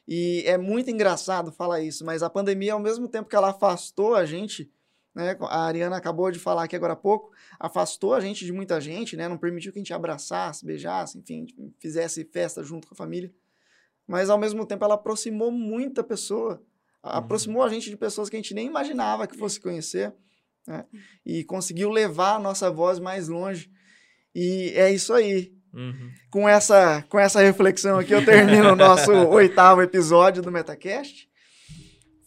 [0.08, 4.14] E é muito engraçado falar isso, mas a pandemia, ao mesmo tempo que ela afastou
[4.14, 4.70] a gente,
[5.14, 5.36] né?
[5.42, 9.14] A Ariana acabou de falar aqui agora há pouco, afastou a gente de muita gente,
[9.14, 9.28] né?
[9.28, 11.46] Não permitiu que a gente abraçasse, beijasse, enfim,
[11.78, 13.30] fizesse festa junto com a família.
[14.06, 16.62] Mas ao mesmo tempo ela aproximou muita pessoa,
[17.02, 20.14] a- aproximou a gente de pessoas que a gente nem imaginava que fosse conhecer,
[20.66, 20.84] né?
[21.24, 23.70] E conseguiu levar a nossa voz mais longe.
[24.34, 25.52] E é isso aí.
[25.72, 26.10] Uhum.
[26.30, 31.28] Com essa, com essa reflexão aqui, eu termino o nosso oitavo episódio do Metacast.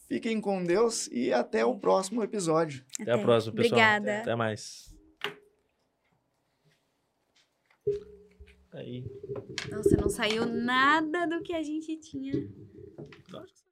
[0.08, 2.84] Fiquem com Deus e até o próximo episódio.
[3.02, 3.80] Até a próxima, pessoal.
[3.80, 4.20] Obrigada.
[4.20, 4.94] Até mais.
[8.74, 9.04] Aí.
[9.70, 12.34] Nossa, não saiu nada do que a gente tinha.
[13.32, 13.67] Lógico